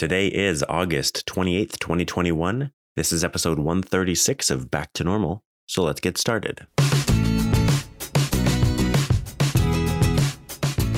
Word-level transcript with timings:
Today 0.00 0.28
is 0.28 0.64
August 0.66 1.26
28th, 1.26 1.78
2021. 1.78 2.72
This 2.96 3.12
is 3.12 3.22
episode 3.22 3.58
136 3.58 4.48
of 4.48 4.70
Back 4.70 4.94
to 4.94 5.04
Normal. 5.04 5.44
So 5.66 5.82
let's 5.82 6.00
get 6.00 6.16
started. 6.16 6.66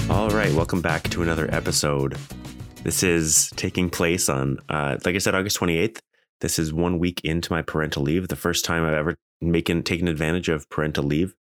All 0.09 0.31
right, 0.31 0.53
welcome 0.53 0.81
back 0.81 1.03
to 1.11 1.21
another 1.25 1.53
episode. 1.53 2.17
This 2.85 3.03
is 3.03 3.51
taking 3.57 3.91
place 3.91 4.29
on, 4.29 4.61
uh, 4.69 4.99
like 5.05 5.17
I 5.17 5.19
said, 5.19 5.35
August 5.35 5.59
28th. 5.59 5.99
This 6.41 6.61
is 6.61 6.73
one 6.73 7.01
week 7.01 7.21
into 7.25 7.53
my 7.53 7.63
parental 7.63 8.05
leave, 8.05 8.29
the 8.29 8.37
first 8.37 8.65
time 8.65 8.85
I've 8.85 8.93
ever 8.93 9.17
making 9.41 9.83
taken 9.83 10.07
advantage 10.07 10.49
of 10.49 10.71
parental 10.71 11.03
leave. 11.03 11.35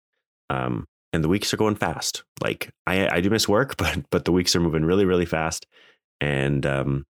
Um, 0.49 0.87
and 1.13 1.23
the 1.23 1.29
weeks 1.29 1.53
are 1.53 1.59
going 1.59 1.77
fast. 1.77 2.25
Like 2.43 2.71
I, 2.87 3.17
I 3.17 3.21
do 3.21 3.29
miss 3.29 3.47
work, 3.47 3.77
but 3.77 4.09
but 4.09 4.25
the 4.25 4.33
weeks 4.33 4.57
are 4.57 4.61
moving 4.61 4.87
really, 4.87 5.05
really 5.05 5.27
fast. 5.27 5.67
And 6.23 6.65
um, 6.65 7.05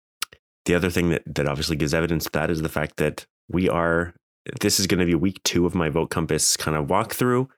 the 0.71 0.77
other 0.77 0.91
thing 0.91 1.11
that 1.11 1.23
that 1.27 1.49
obviously 1.49 1.75
gives 1.75 1.93
evidence 1.93 2.25
to 2.25 2.31
that 2.31 2.49
is 2.49 2.63
the 2.63 2.69
fact 2.69 2.97
that 2.99 3.27
we 3.49 3.69
are. 3.69 4.15
This 4.61 4.79
is 4.79 4.87
going 4.87 5.01
to 5.01 5.07
be 5.07 5.17
week 5.17 5.43
two 5.43 5.67
of 5.67 5.75
my 5.75 5.89
Vote 5.89 6.11
Compass 6.11 6.57
kind 6.57 6.77
of 6.77 6.87
walkthrough. 6.87 7.49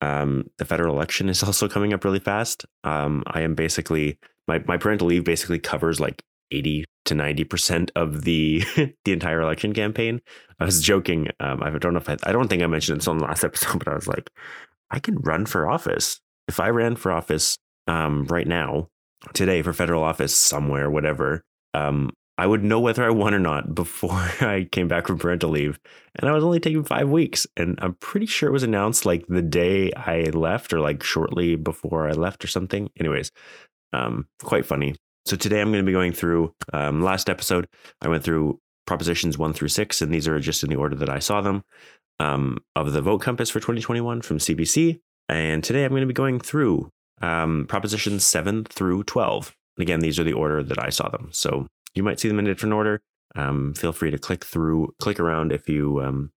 Um, 0.00 0.48
the 0.58 0.64
federal 0.64 0.94
election 0.94 1.28
is 1.28 1.42
also 1.48 1.68
coming 1.68 1.92
up 1.92 2.04
really 2.04 2.20
fast. 2.20 2.64
Um, 2.84 3.24
I 3.26 3.40
am 3.40 3.56
basically 3.56 4.18
my 4.46 4.62
my 4.68 4.76
parental 4.76 5.08
leave 5.08 5.24
basically 5.24 5.58
covers 5.58 5.98
like 5.98 6.22
eighty 6.52 6.84
to 7.06 7.16
ninety 7.16 7.42
percent 7.42 7.90
of 7.96 8.22
the 8.22 8.62
the 9.04 9.12
entire 9.12 9.40
election 9.40 9.72
campaign. 9.72 10.20
I 10.60 10.64
was 10.64 10.80
joking. 10.80 11.30
Um, 11.40 11.60
I 11.60 11.70
don't 11.70 11.92
know 11.92 11.98
if 11.98 12.08
I, 12.08 12.16
I 12.22 12.30
don't 12.30 12.46
think 12.46 12.62
I 12.62 12.68
mentioned 12.68 13.00
this 13.00 13.08
on 13.08 13.18
the 13.18 13.24
last 13.24 13.42
episode, 13.48 13.80
but 13.80 13.88
I 13.88 13.96
was 13.96 14.06
like, 14.06 14.30
I 14.92 15.00
can 15.00 15.16
run 15.16 15.46
for 15.46 15.68
office. 15.68 16.20
If 16.46 16.60
I 16.60 16.68
ran 16.68 16.94
for 16.94 17.10
office 17.10 17.58
um, 17.88 18.26
right 18.26 18.46
now, 18.46 18.90
today 19.32 19.60
for 19.60 19.72
federal 19.72 20.04
office 20.04 20.36
somewhere, 20.36 20.88
whatever, 20.88 21.42
um, 21.72 22.10
I 22.36 22.46
would 22.46 22.64
know 22.64 22.80
whether 22.80 23.04
I 23.04 23.10
won 23.10 23.34
or 23.34 23.38
not 23.38 23.74
before 23.74 24.10
I 24.40 24.68
came 24.70 24.88
back 24.88 25.06
from 25.06 25.18
parental 25.18 25.50
leave. 25.50 25.78
And 26.16 26.28
I 26.28 26.32
was 26.32 26.44
only 26.44 26.60
taking 26.60 26.84
five 26.84 27.08
weeks. 27.08 27.46
And 27.56 27.78
I'm 27.80 27.94
pretty 27.94 28.26
sure 28.26 28.48
it 28.48 28.52
was 28.52 28.62
announced 28.62 29.06
like 29.06 29.24
the 29.28 29.42
day 29.42 29.92
I 29.92 30.30
left 30.32 30.72
or 30.72 30.80
like 30.80 31.02
shortly 31.02 31.56
before 31.56 32.08
I 32.08 32.12
left 32.12 32.44
or 32.44 32.48
something. 32.48 32.90
Anyways, 32.98 33.30
um, 33.92 34.26
quite 34.42 34.66
funny. 34.66 34.96
So 35.26 35.36
today 35.36 35.60
I'm 35.60 35.70
going 35.70 35.82
to 35.82 35.86
be 35.86 35.92
going 35.92 36.12
through, 36.12 36.52
um, 36.72 37.02
last 37.02 37.30
episode, 37.30 37.66
I 38.02 38.08
went 38.08 38.24
through 38.24 38.60
propositions 38.86 39.38
one 39.38 39.54
through 39.54 39.68
six, 39.68 40.02
and 40.02 40.12
these 40.12 40.28
are 40.28 40.38
just 40.38 40.62
in 40.62 40.68
the 40.68 40.76
order 40.76 40.94
that 40.96 41.08
I 41.08 41.18
saw 41.18 41.40
them 41.40 41.64
um, 42.20 42.58
of 42.76 42.92
the 42.92 43.00
vote 43.00 43.22
compass 43.22 43.48
for 43.48 43.58
2021 43.58 44.20
from 44.20 44.38
CBC. 44.38 45.00
And 45.28 45.64
today 45.64 45.84
I'm 45.84 45.90
going 45.90 46.02
to 46.02 46.06
be 46.06 46.12
going 46.12 46.40
through 46.40 46.90
um, 47.22 47.64
propositions 47.68 48.26
7 48.26 48.64
through 48.64 49.04
12. 49.04 49.54
And 49.78 49.82
again, 49.82 50.00
these 50.00 50.18
are 50.18 50.24
the 50.24 50.34
order 50.34 50.62
that 50.62 50.78
I 50.78 50.90
saw 50.90 51.08
them. 51.08 51.30
So 51.32 51.66
you 51.94 52.02
might 52.02 52.20
see 52.20 52.28
them 52.28 52.38
in 52.38 52.46
a 52.46 52.54
different 52.54 52.74
order. 52.74 53.02
Um, 53.36 53.74
feel 53.74 53.92
free 53.92 54.10
to 54.10 54.18
click 54.18 54.44
through, 54.44 54.94
click 55.00 55.18
around 55.18 55.52
if 55.52 55.68
you 55.68 56.00
um, 56.02 56.32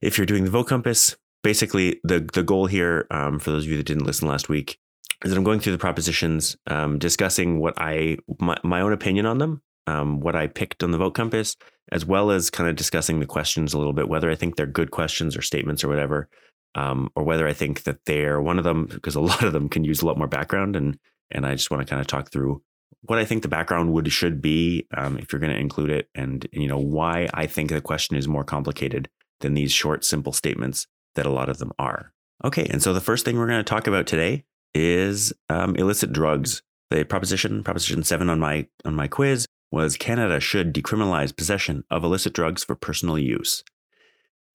if 0.00 0.16
you're 0.16 0.26
doing 0.26 0.44
the 0.44 0.50
vote 0.50 0.68
compass. 0.68 1.16
Basically, 1.42 2.00
the 2.04 2.28
the 2.32 2.42
goal 2.42 2.66
here, 2.66 3.06
um, 3.10 3.38
for 3.38 3.50
those 3.50 3.64
of 3.64 3.70
you 3.70 3.76
that 3.76 3.86
didn't 3.86 4.06
listen 4.06 4.28
last 4.28 4.48
week, 4.48 4.78
is 5.24 5.30
that 5.30 5.36
I'm 5.36 5.44
going 5.44 5.60
through 5.60 5.72
the 5.72 5.78
propositions, 5.78 6.56
um, 6.66 6.98
discussing 6.98 7.60
what 7.60 7.74
I 7.78 8.18
my, 8.38 8.56
my 8.62 8.80
own 8.80 8.92
opinion 8.92 9.26
on 9.26 9.38
them, 9.38 9.62
um, 9.86 10.20
what 10.20 10.36
I 10.36 10.46
picked 10.46 10.82
on 10.82 10.90
the 10.90 10.98
vote 10.98 11.14
compass, 11.14 11.56
as 11.92 12.04
well 12.04 12.30
as 12.30 12.50
kind 12.50 12.68
of 12.68 12.76
discussing 12.76 13.20
the 13.20 13.26
questions 13.26 13.74
a 13.74 13.78
little 13.78 13.92
bit, 13.92 14.08
whether 14.08 14.30
I 14.30 14.34
think 14.34 14.56
they're 14.56 14.66
good 14.66 14.90
questions 14.90 15.36
or 15.36 15.42
statements 15.42 15.82
or 15.82 15.88
whatever, 15.88 16.28
um, 16.74 17.10
or 17.16 17.24
whether 17.24 17.48
I 17.48 17.52
think 17.52 17.82
that 17.84 18.04
they're 18.06 18.40
one 18.40 18.58
of 18.58 18.64
them, 18.64 18.86
because 18.86 19.14
a 19.14 19.20
lot 19.32 19.42
of 19.42 19.52
them 19.52 19.68
can 19.68 19.84
use 19.84 20.02
a 20.02 20.06
lot 20.06 20.18
more 20.18 20.28
background. 20.28 20.76
And, 20.76 20.98
and 21.30 21.46
I 21.46 21.54
just 21.54 21.70
want 21.70 21.86
to 21.86 21.90
kind 21.90 22.00
of 22.00 22.06
talk 22.06 22.30
through 22.30 22.62
what 23.02 23.18
I 23.18 23.24
think 23.24 23.42
the 23.42 23.48
background 23.48 23.92
would 23.92 24.12
should 24.12 24.42
be 24.42 24.86
um, 24.96 25.18
if 25.18 25.32
you're 25.32 25.40
going 25.40 25.52
to 25.52 25.58
include 25.58 25.90
it, 25.90 26.08
and 26.14 26.46
you 26.52 26.68
know 26.68 26.78
why 26.78 27.28
I 27.32 27.46
think 27.46 27.70
the 27.70 27.80
question 27.80 28.16
is 28.16 28.28
more 28.28 28.44
complicated 28.44 29.08
than 29.40 29.54
these 29.54 29.72
short, 29.72 30.04
simple 30.04 30.32
statements 30.32 30.86
that 31.14 31.26
a 31.26 31.30
lot 31.30 31.48
of 31.48 31.58
them 31.58 31.72
are. 31.78 32.12
Okay, 32.44 32.66
and 32.70 32.82
so 32.82 32.92
the 32.92 33.00
first 33.00 33.24
thing 33.24 33.38
we're 33.38 33.46
going 33.46 33.58
to 33.58 33.64
talk 33.64 33.86
about 33.86 34.06
today 34.06 34.44
is 34.74 35.32
um, 35.48 35.76
illicit 35.76 36.12
drugs. 36.12 36.62
The 36.90 37.04
proposition, 37.04 37.62
proposition 37.62 38.02
seven 38.02 38.28
on 38.28 38.38
my 38.38 38.66
on 38.84 38.94
my 38.94 39.08
quiz, 39.08 39.46
was 39.70 39.96
Canada 39.96 40.40
should 40.40 40.74
decriminalize 40.74 41.36
possession 41.36 41.84
of 41.90 42.04
illicit 42.04 42.32
drugs 42.32 42.64
for 42.64 42.74
personal 42.74 43.18
use. 43.18 43.62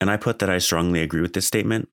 And 0.01 0.11
I 0.11 0.17
put 0.17 0.39
that 0.39 0.50
I 0.50 0.57
strongly 0.57 1.01
agree 1.01 1.22
with 1.22 1.34
this 1.34 1.47
statement. 1.47 1.89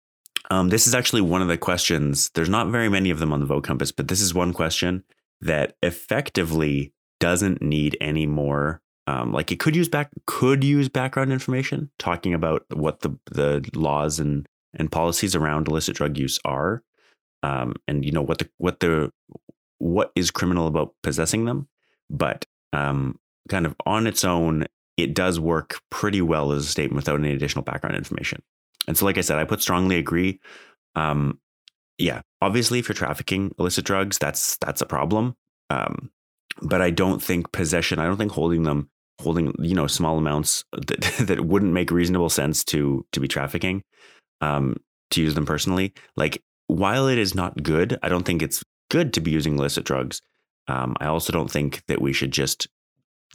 Um, 0.50 0.70
this 0.70 0.86
is 0.86 0.94
actually 0.94 1.20
one 1.20 1.40
of 1.40 1.48
the 1.48 1.56
questions. 1.56 2.30
There's 2.34 2.48
not 2.48 2.68
very 2.68 2.88
many 2.88 3.10
of 3.10 3.20
them 3.20 3.32
on 3.32 3.40
the 3.40 3.46
vote 3.46 3.64
compass, 3.64 3.92
but 3.92 4.08
this 4.08 4.20
is 4.20 4.34
one 4.34 4.52
question 4.52 5.04
that 5.42 5.76
effectively 5.82 6.92
doesn't 7.20 7.60
need 7.60 7.96
any 8.00 8.26
more. 8.26 8.80
Um, 9.06 9.32
like 9.32 9.50
it 9.50 9.58
could 9.58 9.76
use 9.76 9.88
back 9.88 10.10
could 10.26 10.62
use 10.62 10.88
background 10.88 11.32
information 11.32 11.90
talking 11.98 12.34
about 12.34 12.64
what 12.72 13.00
the 13.00 13.18
the 13.30 13.68
laws 13.74 14.18
and 14.18 14.46
and 14.74 14.90
policies 14.90 15.34
around 15.34 15.68
illicit 15.68 15.96
drug 15.96 16.16
use 16.16 16.38
are, 16.44 16.82
um, 17.42 17.74
and 17.88 18.04
you 18.04 18.12
know 18.12 18.22
what 18.22 18.38
the 18.38 18.48
what 18.58 18.80
the 18.80 19.12
what 19.78 20.12
is 20.14 20.30
criminal 20.30 20.68
about 20.68 20.94
possessing 21.02 21.44
them. 21.44 21.68
But 22.08 22.46
um, 22.72 23.18
kind 23.48 23.66
of 23.66 23.74
on 23.84 24.06
its 24.06 24.24
own, 24.24 24.66
it 24.96 25.14
does 25.14 25.40
work 25.40 25.80
pretty 25.90 26.22
well 26.22 26.52
as 26.52 26.64
a 26.64 26.68
statement 26.68 27.04
without 27.04 27.18
any 27.18 27.32
additional 27.32 27.64
background 27.64 27.96
information. 27.96 28.40
And 28.86 28.96
so, 28.96 29.04
like 29.04 29.18
I 29.18 29.22
said, 29.22 29.38
I 29.38 29.44
put 29.44 29.62
strongly 29.62 29.96
agree. 29.96 30.40
Um, 30.94 31.40
yeah, 32.02 32.20
obviously, 32.40 32.80
if 32.80 32.88
you're 32.88 32.94
trafficking 32.94 33.54
illicit 33.58 33.84
drugs, 33.84 34.18
that's 34.18 34.56
that's 34.58 34.82
a 34.82 34.86
problem. 34.86 35.36
Um, 35.70 36.10
but 36.60 36.82
I 36.82 36.90
don't 36.90 37.22
think 37.22 37.52
possession. 37.52 38.00
I 38.00 38.06
don't 38.06 38.16
think 38.16 38.32
holding 38.32 38.64
them, 38.64 38.90
holding 39.20 39.54
you 39.60 39.74
know 39.74 39.86
small 39.86 40.18
amounts 40.18 40.64
that 40.72 41.00
that 41.20 41.46
wouldn't 41.46 41.72
make 41.72 41.90
reasonable 41.90 42.28
sense 42.28 42.64
to 42.64 43.06
to 43.12 43.20
be 43.20 43.28
trafficking, 43.28 43.82
um, 44.40 44.76
to 45.10 45.22
use 45.22 45.34
them 45.34 45.46
personally. 45.46 45.94
Like 46.16 46.42
while 46.66 47.06
it 47.06 47.18
is 47.18 47.34
not 47.34 47.62
good, 47.62 47.98
I 48.02 48.08
don't 48.08 48.24
think 48.24 48.42
it's 48.42 48.64
good 48.90 49.12
to 49.14 49.20
be 49.20 49.30
using 49.30 49.56
illicit 49.56 49.84
drugs. 49.84 50.20
Um, 50.66 50.96
I 51.00 51.06
also 51.06 51.32
don't 51.32 51.50
think 51.50 51.82
that 51.86 52.00
we 52.00 52.12
should 52.12 52.32
just 52.32 52.66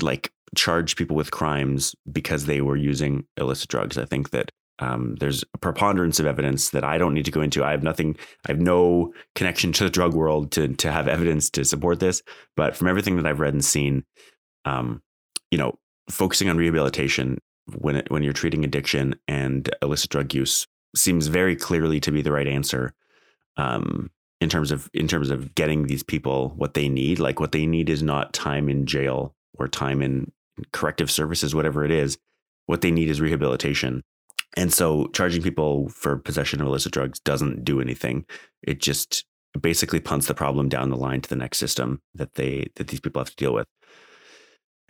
like 0.01 0.31
charge 0.55 0.97
people 0.97 1.15
with 1.15 1.31
crimes 1.31 1.95
because 2.11 2.45
they 2.45 2.61
were 2.61 2.77
using 2.77 3.25
illicit 3.37 3.69
drugs. 3.69 3.97
I 3.97 4.05
think 4.05 4.31
that 4.31 4.51
um, 4.79 5.15
there's 5.19 5.43
a 5.53 5.57
preponderance 5.57 6.19
of 6.19 6.25
evidence 6.25 6.69
that 6.69 6.83
I 6.83 6.97
don't 6.97 7.13
need 7.13 7.25
to 7.25 7.31
go 7.31 7.41
into. 7.41 7.63
I 7.63 7.71
have 7.71 7.83
nothing, 7.83 8.15
I 8.47 8.51
have 8.51 8.61
no 8.61 9.13
connection 9.35 9.71
to 9.73 9.83
the 9.83 9.89
drug 9.89 10.13
world 10.13 10.51
to 10.53 10.67
to 10.69 10.91
have 10.91 11.07
evidence 11.07 11.49
to 11.51 11.65
support 11.65 11.99
this. 11.99 12.21
But 12.55 12.75
from 12.75 12.87
everything 12.87 13.17
that 13.17 13.25
I've 13.25 13.39
read 13.39 13.53
and 13.53 13.65
seen, 13.65 14.03
um, 14.65 15.01
you 15.51 15.57
know, 15.57 15.79
focusing 16.09 16.49
on 16.49 16.57
rehabilitation 16.57 17.39
when 17.75 17.97
it, 17.97 18.11
when 18.11 18.23
you're 18.23 18.33
treating 18.33 18.63
addiction 18.63 19.15
and 19.27 19.69
illicit 19.81 20.09
drug 20.11 20.33
use 20.33 20.67
seems 20.95 21.27
very 21.27 21.55
clearly 21.55 21.99
to 22.01 22.11
be 22.11 22.21
the 22.21 22.31
right 22.31 22.47
answer. 22.47 22.93
Um, 23.57 24.11
in 24.39 24.49
terms 24.49 24.71
of 24.71 24.89
in 24.93 25.07
terms 25.07 25.31
of 25.31 25.55
getting 25.55 25.87
these 25.87 26.03
people 26.03 26.49
what 26.55 26.75
they 26.75 26.87
need 26.87 27.17
like 27.17 27.39
what 27.39 27.51
they 27.51 27.65
need 27.65 27.89
is 27.89 28.03
not 28.03 28.33
time 28.33 28.69
in 28.69 28.85
jail 28.85 29.33
or 29.57 29.67
time 29.67 30.03
in 30.03 30.31
corrective 30.71 31.09
services 31.09 31.55
whatever 31.55 31.83
it 31.83 31.89
is 31.89 32.19
what 32.67 32.81
they 32.81 32.91
need 32.91 33.09
is 33.09 33.19
rehabilitation 33.19 34.03
and 34.55 34.73
so 34.73 35.07
charging 35.07 35.41
people 35.41 35.89
for 35.89 36.17
possession 36.17 36.61
of 36.61 36.67
illicit 36.67 36.91
drugs 36.91 37.19
doesn't 37.19 37.63
do 37.63 37.81
anything 37.81 38.25
it 38.63 38.79
just 38.79 39.25
basically 39.59 39.99
punts 39.99 40.27
the 40.27 40.33
problem 40.33 40.69
down 40.69 40.89
the 40.89 40.97
line 40.97 41.21
to 41.21 41.29
the 41.29 41.35
next 41.35 41.57
system 41.57 42.01
that 42.13 42.35
they 42.35 42.67
that 42.75 42.87
these 42.87 42.99
people 42.99 43.19
have 43.19 43.29
to 43.29 43.35
deal 43.35 43.53
with 43.53 43.67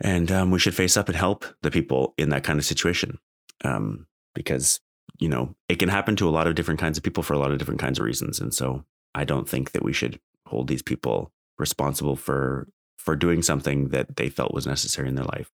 and 0.00 0.30
um, 0.30 0.50
we 0.50 0.58
should 0.58 0.74
face 0.74 0.96
up 0.96 1.08
and 1.08 1.16
help 1.16 1.44
the 1.62 1.70
people 1.70 2.14
in 2.18 2.28
that 2.28 2.44
kind 2.44 2.58
of 2.58 2.64
situation 2.64 3.18
um, 3.64 4.06
because 4.34 4.80
you 5.18 5.28
know 5.28 5.54
it 5.68 5.78
can 5.78 5.88
happen 5.88 6.16
to 6.16 6.28
a 6.28 6.30
lot 6.30 6.46
of 6.46 6.54
different 6.54 6.80
kinds 6.80 6.98
of 6.98 7.04
people 7.04 7.22
for 7.22 7.34
a 7.34 7.38
lot 7.38 7.50
of 7.50 7.58
different 7.58 7.80
kinds 7.80 7.98
of 7.98 8.04
reasons 8.04 8.38
and 8.38 8.54
so 8.54 8.84
I 9.14 9.24
don't 9.24 9.48
think 9.48 9.72
that 9.72 9.82
we 9.82 9.92
should 9.92 10.20
hold 10.46 10.68
these 10.68 10.82
people 10.82 11.32
responsible 11.58 12.16
for 12.16 12.68
for 12.96 13.16
doing 13.16 13.42
something 13.42 13.88
that 13.88 14.16
they 14.16 14.28
felt 14.28 14.54
was 14.54 14.66
necessary 14.66 15.08
in 15.08 15.14
their 15.14 15.24
life. 15.24 15.50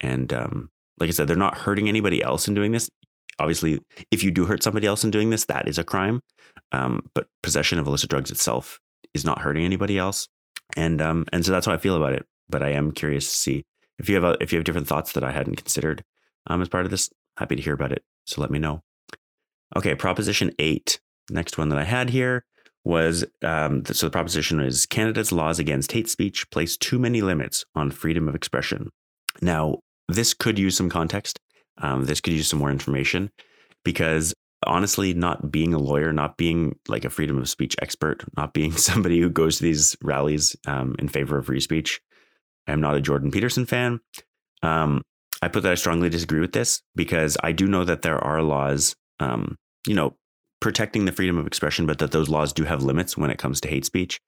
And 0.00 0.32
um, 0.32 0.70
like 0.98 1.08
I 1.08 1.12
said, 1.12 1.28
they're 1.28 1.36
not 1.36 1.58
hurting 1.58 1.88
anybody 1.88 2.22
else 2.22 2.48
in 2.48 2.54
doing 2.54 2.72
this. 2.72 2.90
Obviously, 3.38 3.80
if 4.10 4.22
you 4.22 4.30
do 4.30 4.46
hurt 4.46 4.62
somebody 4.62 4.86
else 4.86 5.04
in 5.04 5.10
doing 5.10 5.30
this, 5.30 5.44
that 5.46 5.68
is 5.68 5.78
a 5.78 5.84
crime. 5.84 6.22
Um, 6.72 7.08
but 7.14 7.28
possession 7.42 7.78
of 7.78 7.86
illicit 7.86 8.10
drugs 8.10 8.30
itself 8.30 8.80
is 9.14 9.24
not 9.24 9.40
hurting 9.40 9.64
anybody 9.64 9.98
else. 9.98 10.28
And 10.76 11.00
um, 11.00 11.24
and 11.32 11.44
so 11.44 11.52
that's 11.52 11.66
how 11.66 11.72
I 11.72 11.78
feel 11.78 11.96
about 11.96 12.12
it. 12.12 12.26
But 12.48 12.62
I 12.62 12.70
am 12.70 12.92
curious 12.92 13.28
to 13.28 13.36
see 13.36 13.64
if 13.98 14.08
you 14.08 14.14
have 14.14 14.24
a, 14.24 14.36
if 14.40 14.52
you 14.52 14.58
have 14.58 14.64
different 14.64 14.88
thoughts 14.88 15.12
that 15.12 15.24
I 15.24 15.32
hadn't 15.32 15.56
considered 15.56 16.04
um, 16.46 16.62
as 16.62 16.68
part 16.68 16.84
of 16.84 16.90
this. 16.90 17.10
Happy 17.36 17.56
to 17.56 17.62
hear 17.62 17.74
about 17.74 17.92
it. 17.92 18.02
So 18.26 18.40
let 18.40 18.50
me 18.50 18.58
know. 18.58 18.82
Okay, 19.76 19.94
Proposition 19.94 20.52
Eight. 20.58 21.00
Next 21.30 21.58
one 21.58 21.68
that 21.68 21.78
I 21.78 21.84
had 21.84 22.10
here 22.10 22.44
was 22.84 23.24
um, 23.42 23.84
so 23.84 24.06
the 24.06 24.10
proposition 24.10 24.60
is 24.60 24.86
Canada's 24.86 25.30
laws 25.30 25.58
against 25.58 25.92
hate 25.92 26.08
speech 26.08 26.50
place 26.50 26.76
too 26.76 26.98
many 26.98 27.20
limits 27.20 27.64
on 27.74 27.90
freedom 27.90 28.28
of 28.28 28.34
expression. 28.34 28.90
Now, 29.42 29.80
this 30.08 30.32
could 30.32 30.58
use 30.58 30.76
some 30.76 30.88
context. 30.88 31.38
Um, 31.80 32.04
this 32.04 32.20
could 32.20 32.32
use 32.32 32.48
some 32.48 32.58
more 32.58 32.70
information 32.70 33.30
because 33.84 34.34
honestly, 34.66 35.14
not 35.14 35.50
being 35.50 35.72
a 35.72 35.78
lawyer, 35.78 36.12
not 36.12 36.36
being 36.36 36.76
like 36.88 37.04
a 37.04 37.10
freedom 37.10 37.38
of 37.38 37.48
speech 37.48 37.76
expert, 37.80 38.24
not 38.36 38.52
being 38.52 38.72
somebody 38.76 39.20
who 39.20 39.30
goes 39.30 39.58
to 39.58 39.62
these 39.62 39.96
rallies 40.02 40.56
um, 40.66 40.96
in 40.98 41.08
favor 41.08 41.38
of 41.38 41.46
free 41.46 41.60
speech, 41.60 42.00
I 42.66 42.72
am 42.72 42.80
not 42.80 42.96
a 42.96 43.00
Jordan 43.00 43.30
Peterson 43.30 43.66
fan. 43.66 44.00
Um, 44.62 45.02
I 45.40 45.48
put 45.48 45.62
that 45.62 45.72
I 45.72 45.76
strongly 45.76 46.10
disagree 46.10 46.40
with 46.40 46.52
this 46.52 46.82
because 46.94 47.36
I 47.42 47.52
do 47.52 47.66
know 47.66 47.84
that 47.84 48.02
there 48.02 48.18
are 48.18 48.42
laws, 48.42 48.94
um, 49.20 49.56
you 49.86 49.94
know, 49.94 50.16
protecting 50.60 51.04
the 51.04 51.12
freedom 51.12 51.38
of 51.38 51.46
expression, 51.46 51.86
but 51.86 51.98
that 51.98 52.10
those 52.10 52.28
laws 52.28 52.52
do 52.52 52.64
have 52.64 52.82
limits 52.82 53.16
when 53.16 53.30
it 53.30 53.38
comes 53.38 53.60
to 53.60 53.68
hate 53.68 53.84
speech. 53.84 54.20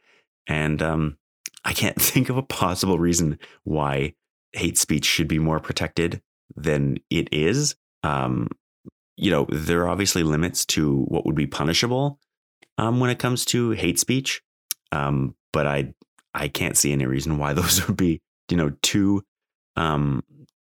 And 0.47 0.81
um, 0.81 1.19
I 1.65 1.73
can't 1.73 1.97
think 2.01 2.29
of 2.29 2.37
a 2.37 2.43
possible 2.43 2.99
reason 2.99 3.39
why 3.65 4.15
hate 4.53 4.79
speech 4.79 5.05
should 5.05 5.29
be 5.29 5.39
more 5.39 5.61
protected 5.61 6.23
than 6.57 6.99
it 7.11 7.29
is. 7.33 7.75
Um, 8.03 8.49
you 9.17 9.31
know, 9.31 9.47
there 9.51 9.83
are 9.83 9.89
obviously 9.89 10.23
limits 10.23 10.65
to 10.67 11.03
what 11.05 11.27
would 11.27 11.35
be 11.35 11.47
punishable 11.47 12.19
um, 12.79 13.01
when 13.01 13.11
it 13.11 13.19
comes 13.19 13.45
to 13.47 13.73
hate 13.73 13.99
speech, 13.99 14.43
um, 14.93 15.35
but 15.53 15.67
I 15.67 15.93
I 16.35 16.49
can't 16.49 16.77
see 16.77 16.93
any 16.93 17.07
reason 17.07 17.39
why 17.39 17.53
those 17.55 17.87
would 17.87 17.97
be 17.97 18.21
you 18.49 18.57
know 18.57 18.73
too 18.83 19.23
um, 19.77 20.23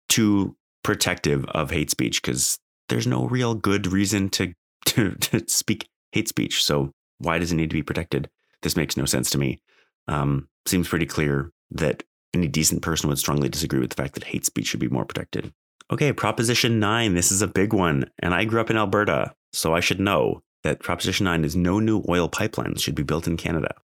too 0.10 0.56
protective 0.83 1.45
of 1.45 1.72
hate 1.72 1.92
speech 1.92 2.22
because 2.22 2.60
there's 2.89 3.07
no 3.07 3.28
real 3.28 3.56
good 3.56 3.88
reason 3.88 4.30
to, 4.30 4.54
to 4.86 5.12
to 5.16 5.48
speak 5.48 5.88
hate 6.12 6.28
speech. 6.28 6.63
So 6.63 6.92
why 7.19 7.39
does 7.39 7.51
it 7.51 7.56
need 7.56 7.69
to 7.69 7.75
be 7.75 7.83
protected? 7.83 8.30
This 8.62 8.75
makes 8.75 8.98
no 8.98 9.06
sense 9.06 9.30
to 9.31 9.38
me. 9.38 9.62
Um, 10.07 10.50
seems 10.66 10.88
pretty 10.88 11.06
clear 11.06 11.51
that 11.72 12.04
any 12.33 12.48
decent 12.48 12.81
person 12.81 13.10
would 13.10 13.19
strongly 13.19 13.50
disagree 13.50 13.80
with 13.80 13.92
the 13.92 14.01
fact 14.01 14.13
that 14.16 14.24
hate 14.24 14.45
speech 14.45 14.68
should 14.68 14.80
be 14.80 14.89
more 14.89 15.06
protected. 15.06 15.54
Okay, 15.92 16.14
Proposition 16.14 16.80
9. 16.80 17.16
This 17.16 17.34
is 17.34 17.42
a 17.42 17.48
big 17.48 17.74
one. 17.74 18.06
And 18.20 18.34
I 18.34 18.46
grew 18.46 18.62
up 18.62 18.70
in 18.70 18.78
Alberta, 18.78 19.34
so 19.52 19.74
I 19.74 19.82
should 19.82 20.00
know 20.00 20.42
that 20.64 20.80
Proposition 20.80 21.26
9 21.26 21.44
is 21.44 21.56
no 21.56 21.80
new 21.80 22.02
oil 22.08 22.30
pipelines 22.30 22.80
should 22.80 22.96
be 22.96 23.04
built 23.04 23.28
in 23.28 23.36
Canada. 23.36 23.76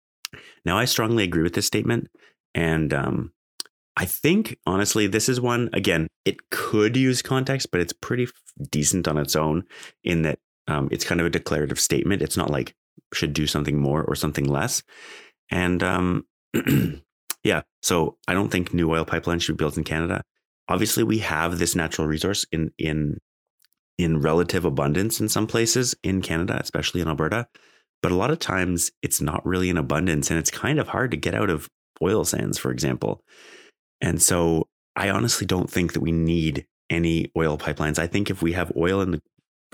Now, 0.64 0.79
I 0.79 0.85
strongly 0.85 1.25
agree 1.25 1.43
with 1.43 1.55
this 1.55 1.67
statement. 1.67 2.08
And 2.55 2.94
um, 2.94 3.32
I 3.97 4.05
think, 4.05 4.56
honestly, 4.67 5.08
this 5.08 5.29
is 5.29 5.41
one, 5.41 5.69
again, 5.73 6.06
it 6.25 6.49
could 6.50 6.97
use 6.97 7.23
context, 7.23 7.73
but 7.73 7.81
it's 7.81 7.93
pretty 7.93 8.29
decent 8.70 9.08
on 9.08 9.19
its 9.19 9.35
own 9.35 9.64
in 10.05 10.23
that 10.23 10.38
um, 10.69 10.88
it's 10.93 11.05
kind 11.05 11.20
of 11.20 11.26
a 11.26 11.31
declarative 11.31 11.81
statement. 11.81 12.23
It's 12.23 12.37
not 12.37 12.50
like 12.50 12.73
should 13.14 13.32
do 13.32 13.49
something 13.49 13.79
more 13.79 14.05
or 14.05 14.14
something 14.14 14.44
less. 14.44 14.82
And 15.50 15.82
um, 15.82 16.26
yeah, 17.43 17.62
so 17.82 18.17
I 18.29 18.35
don't 18.35 18.50
think 18.50 18.73
new 18.73 18.93
oil 18.93 19.05
pipelines 19.05 19.43
should 19.43 19.56
be 19.56 19.62
built 19.62 19.76
in 19.76 19.85
Canada 19.85 20.23
obviously 20.68 21.02
we 21.02 21.18
have 21.18 21.58
this 21.58 21.74
natural 21.74 22.06
resource 22.06 22.44
in 22.52 22.72
in 22.78 23.18
in 23.98 24.20
relative 24.20 24.64
abundance 24.64 25.20
in 25.20 25.28
some 25.28 25.46
places 25.46 25.94
in 26.02 26.20
Canada, 26.20 26.58
especially 26.60 27.00
in 27.00 27.08
Alberta. 27.08 27.46
But 28.02 28.12
a 28.12 28.16
lot 28.16 28.30
of 28.30 28.38
times 28.38 28.90
it's 29.02 29.20
not 29.20 29.44
really 29.46 29.70
in 29.70 29.78
abundance 29.78 30.30
and 30.30 30.38
it's 30.38 30.50
kind 30.50 30.78
of 30.78 30.88
hard 30.88 31.10
to 31.12 31.16
get 31.16 31.34
out 31.34 31.48
of 31.48 31.68
oil 32.02 32.24
sands, 32.24 32.58
for 32.58 32.70
example. 32.70 33.22
And 34.02 34.20
so 34.20 34.68
I 34.94 35.08
honestly 35.08 35.46
don't 35.46 35.70
think 35.70 35.94
that 35.94 36.00
we 36.00 36.12
need 36.12 36.66
any 36.90 37.32
oil 37.36 37.56
pipelines. 37.56 37.98
I 37.98 38.06
think 38.06 38.28
if 38.28 38.42
we 38.42 38.52
have 38.52 38.70
oil 38.76 39.00
in 39.00 39.12
the 39.12 39.22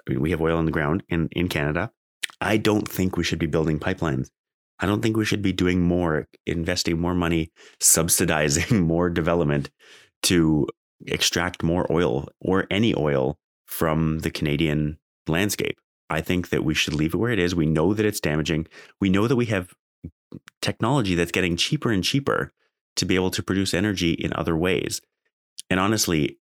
I 0.06 0.12
mean, 0.12 0.20
we 0.20 0.30
have 0.30 0.40
oil 0.40 0.58
in 0.58 0.66
the 0.66 0.72
ground 0.72 1.02
in, 1.08 1.28
in 1.32 1.48
Canada, 1.48 1.90
I 2.40 2.56
don't 2.56 2.88
think 2.88 3.16
we 3.16 3.24
should 3.24 3.38
be 3.38 3.46
building 3.46 3.78
pipelines. 3.78 4.28
I 4.80 4.86
don't 4.86 5.00
think 5.00 5.16
we 5.16 5.24
should 5.24 5.42
be 5.42 5.52
doing 5.52 5.80
more, 5.80 6.26
investing 6.46 7.00
more 7.00 7.14
money, 7.14 7.52
subsidizing 7.80 8.80
more 8.86 9.10
development 9.10 9.70
to 10.24 10.66
extract 11.06 11.62
more 11.62 11.90
oil 11.90 12.28
or 12.40 12.66
any 12.70 12.94
oil 12.96 13.38
from 13.66 14.20
the 14.20 14.30
Canadian 14.30 14.98
landscape. 15.26 15.78
I 16.10 16.20
think 16.20 16.50
that 16.50 16.64
we 16.64 16.74
should 16.74 16.94
leave 16.94 17.14
it 17.14 17.18
where 17.18 17.32
it 17.32 17.38
is. 17.38 17.54
We 17.54 17.66
know 17.66 17.94
that 17.94 18.04
it's 18.04 18.20
damaging. 18.20 18.66
We 19.00 19.08
know 19.08 19.26
that 19.26 19.36
we 19.36 19.46
have 19.46 19.72
technology 20.60 21.14
that's 21.14 21.32
getting 21.32 21.56
cheaper 21.56 21.90
and 21.90 22.04
cheaper 22.04 22.52
to 22.96 23.04
be 23.06 23.14
able 23.14 23.30
to 23.30 23.42
produce 23.42 23.72
energy 23.72 24.12
in 24.12 24.32
other 24.34 24.56
ways. 24.56 25.00
And 25.70 25.80
honestly, 25.80 26.38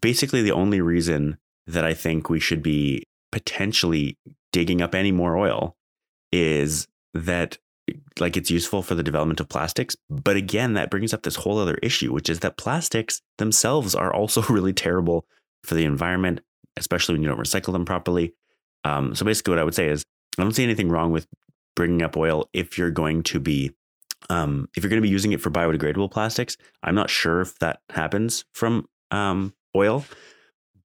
basically 0.00 0.42
the 0.42 0.52
only 0.52 0.80
reason 0.80 1.38
that 1.66 1.84
I 1.84 1.94
think 1.94 2.28
we 2.28 2.40
should 2.40 2.62
be 2.62 3.06
potentially 3.30 4.18
digging 4.52 4.82
up 4.82 4.94
any 4.94 5.12
more 5.12 5.36
oil 5.36 5.76
is 6.32 6.88
that 7.14 7.58
like 8.20 8.36
it's 8.36 8.50
useful 8.50 8.82
for 8.82 8.94
the 8.94 9.02
development 9.02 9.40
of 9.40 9.48
plastics. 9.48 9.96
But 10.08 10.36
again, 10.36 10.74
that 10.74 10.90
brings 10.90 11.14
up 11.14 11.22
this 11.22 11.36
whole 11.36 11.58
other 11.58 11.78
issue, 11.82 12.12
which 12.12 12.28
is 12.28 12.40
that 12.40 12.56
plastics 12.56 13.20
themselves 13.38 13.94
are 13.94 14.12
also 14.12 14.42
really 14.48 14.72
terrible 14.72 15.26
for 15.64 15.74
the 15.74 15.84
environment, 15.84 16.40
especially 16.76 17.14
when 17.14 17.22
you 17.22 17.28
don't 17.28 17.38
recycle 17.38 17.72
them 17.72 17.84
properly. 17.84 18.34
Um, 18.84 19.14
so 19.14 19.24
basically, 19.24 19.52
what 19.52 19.58
I 19.58 19.64
would 19.64 19.74
say 19.74 19.88
is, 19.88 20.04
I 20.38 20.42
don't 20.42 20.52
see 20.52 20.62
anything 20.62 20.88
wrong 20.88 21.10
with 21.10 21.26
bringing 21.74 22.02
up 22.02 22.16
oil 22.16 22.48
if 22.52 22.78
you're 22.78 22.90
going 22.90 23.22
to 23.24 23.40
be 23.40 23.72
um, 24.30 24.68
if 24.76 24.82
you're 24.82 24.90
going 24.90 25.00
to 25.00 25.06
be 25.06 25.12
using 25.12 25.32
it 25.32 25.40
for 25.40 25.50
biodegradable 25.50 26.10
plastics. 26.10 26.56
I'm 26.82 26.94
not 26.94 27.10
sure 27.10 27.40
if 27.40 27.58
that 27.60 27.80
happens 27.90 28.44
from 28.52 28.86
um, 29.10 29.54
oil, 29.76 30.04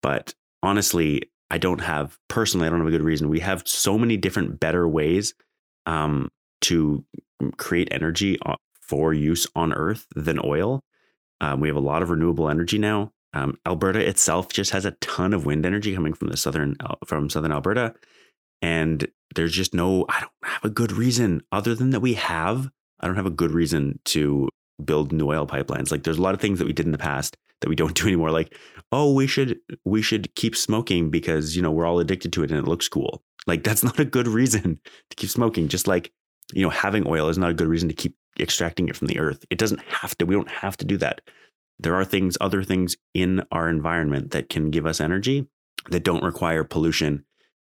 but 0.02 0.34
honestly, 0.62 1.32
I 1.50 1.58
don't 1.58 1.82
have 1.82 2.18
personally. 2.28 2.68
I 2.68 2.70
don't 2.70 2.80
have 2.80 2.88
a 2.88 2.92
good 2.92 3.04
reason. 3.04 3.30
We 3.30 3.42
have 3.42 3.68
so 3.68 3.98
many 3.98 4.18
different 4.18 4.60
better 4.60 4.88
ways 4.88 5.34
um, 5.86 6.30
to 6.63 7.06
create 7.57 7.88
energy 7.92 8.38
uh, 8.45 8.56
for 8.81 9.13
use 9.13 9.48
on 9.56 9.74
Earth 9.74 10.06
than 10.15 10.39
oil. 10.44 10.83
Um, 11.42 11.60
we 11.60 11.68
have 11.68 11.77
a 11.77 11.81
lot 11.81 12.01
of 12.01 12.10
renewable 12.10 12.50
energy 12.50 12.77
now. 12.77 13.12
Um, 13.33 13.57
Alberta 13.65 14.00
itself 14.00 14.50
just 14.50 14.71
has 14.71 14.86
a 14.86 14.92
ton 15.01 15.33
of 15.33 15.45
wind 15.45 15.65
energy 15.65 15.94
coming 15.95 16.13
from 16.13 16.30
the 16.30 16.38
southern 16.38 16.75
uh, 16.80 16.95
from 17.06 17.30
southern 17.30 17.51
Alberta, 17.51 17.94
and 18.62 19.07
there's 19.36 19.54
just 19.54 19.74
no. 19.74 20.06
I 20.07 20.19
don't 20.19 20.31
have 20.44 20.65
a 20.65 20.69
good 20.69 20.92
reason 20.92 21.42
other 21.51 21.74
than 21.74 21.89
that 21.92 22.01
we 22.01 22.13
have. 22.13 22.69
I 23.00 23.07
don't 23.07 23.15
have 23.15 23.25
a 23.25 23.31
good 23.31 23.51
reason 23.51 24.00
to 24.06 24.50
build 24.83 25.12
new 25.12 25.27
oil 25.27 25.48
pipelines. 25.48 25.92
Like 25.92 26.04
there's 26.04 26.19
a 26.19 26.21
lot 26.21 26.36
of 26.36 26.42
things 26.42 26.60
that 26.60 26.65
we 26.65 26.74
did 26.74 26.86
in 26.86 26.92
the 26.92 26.98
past 26.98 27.36
that 27.62 27.69
we 27.69 27.75
don't 27.75 27.95
do 28.00 28.07
anymore. 28.07 28.31
Like 28.31 28.56
oh, 28.92 29.12
we 29.12 29.25
should 29.25 29.60
we 29.83 30.01
should 30.01 30.33
keep 30.36 30.56
smoking 30.56 31.10
because 31.10 31.56
you 31.56 31.62
know 31.62 31.71
we're 31.71 31.88
all 31.88 32.00
addicted 32.00 32.31
to 32.33 32.44
it 32.44 32.51
and 32.51 32.60
it 32.60 32.68
looks 32.68 32.88
cool. 32.88 33.24
Like 33.48 33.63
that's 33.63 33.83
not 33.89 34.00
a 34.00 34.06
good 34.06 34.27
reason 34.27 34.80
to 35.10 35.15
keep 35.15 35.31
smoking. 35.31 35.68
Just 35.68 35.88
like 35.88 36.12
you 36.51 36.63
know, 36.63 36.69
having 36.69 37.07
oil 37.07 37.30
is 37.30 37.38
not 37.38 37.51
a 37.51 37.54
good 37.54 37.68
reason 37.68 37.90
to 37.90 37.95
keep 37.95 38.16
extracting 38.40 38.90
it 38.90 38.95
from 38.95 39.07
the 39.07 39.19
earth. 39.19 39.45
It 39.50 39.57
doesn't 39.57 39.81
have 39.84 40.18
to, 40.18 40.25
we 40.25 40.36
don't 40.36 40.50
have 40.50 40.78
to 40.78 40.86
do 40.86 40.98
that. 40.98 41.22
There 41.80 41.95
are 41.95 42.06
things, 42.06 42.38
other 42.42 42.63
things 42.63 42.95
in 43.13 43.44
our 43.51 43.69
environment 43.69 44.31
that 44.31 44.50
can 44.50 44.72
give 44.72 44.86
us 44.86 45.01
energy 45.01 45.48
that 45.90 46.04
don't 46.04 46.24
require 46.24 46.63
pollution, 46.63 47.25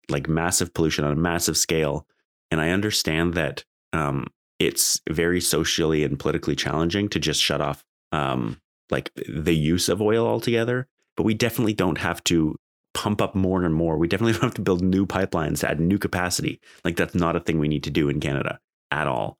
like 0.08 0.28
massive 0.28 0.72
pollution 0.74 1.04
on 1.04 1.12
a 1.12 1.16
massive 1.16 1.56
scale. 1.56 2.06
And 2.50 2.60
I 2.60 2.70
understand 2.70 3.34
that 3.34 3.64
um, 3.92 4.26
it's 4.58 5.00
very 5.10 5.40
socially 5.40 6.04
and 6.04 6.18
politically 6.18 6.54
challenging 6.54 7.08
to 7.10 7.18
just 7.18 7.42
shut 7.42 7.60
off 7.60 7.84
um, 8.12 8.60
like 8.90 9.10
the 9.28 9.56
use 9.56 9.88
of 9.88 10.00
oil 10.00 10.26
altogether. 10.26 10.86
But 11.16 11.24
we 11.24 11.34
definitely 11.34 11.74
don't 11.74 11.98
have 11.98 12.22
to 12.24 12.56
pump 12.92 13.20
up 13.20 13.34
more 13.34 13.64
and 13.64 13.74
more. 13.74 13.98
We 13.98 14.08
definitely 14.08 14.32
don't 14.34 14.42
have 14.42 14.54
to 14.54 14.62
build 14.62 14.82
new 14.82 15.06
pipelines 15.06 15.60
to 15.60 15.70
add 15.70 15.80
new 15.80 15.98
capacity. 15.98 16.60
Like 16.84 16.96
that's 16.96 17.14
not 17.14 17.36
a 17.36 17.40
thing 17.40 17.58
we 17.58 17.68
need 17.68 17.84
to 17.84 17.90
do 17.90 18.08
in 18.08 18.20
Canada 18.20 18.60
at 18.94 19.08
all. 19.08 19.38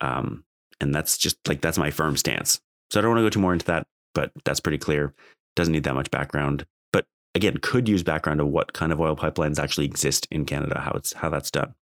Um, 0.00 0.44
and 0.80 0.94
that's 0.94 1.16
just 1.16 1.36
like 1.48 1.60
that's 1.60 1.78
my 1.78 1.90
firm 1.90 2.16
stance. 2.16 2.60
So 2.90 3.00
I 3.00 3.02
don't 3.02 3.12
want 3.12 3.20
to 3.20 3.24
go 3.24 3.30
too 3.30 3.40
more 3.40 3.52
into 3.52 3.66
that, 3.66 3.86
but 4.14 4.32
that's 4.44 4.60
pretty 4.60 4.78
clear. 4.78 5.14
Doesn't 5.54 5.72
need 5.72 5.84
that 5.84 5.94
much 5.94 6.10
background. 6.10 6.66
But 6.92 7.06
again, 7.34 7.58
could 7.62 7.88
use 7.88 8.02
background 8.02 8.40
of 8.40 8.48
what 8.48 8.72
kind 8.72 8.92
of 8.92 9.00
oil 9.00 9.16
pipelines 9.16 9.58
actually 9.58 9.86
exist 9.86 10.26
in 10.30 10.44
Canada, 10.44 10.80
how 10.80 10.92
it's 10.92 11.14
how 11.14 11.30
that's 11.30 11.50
done. 11.50 11.74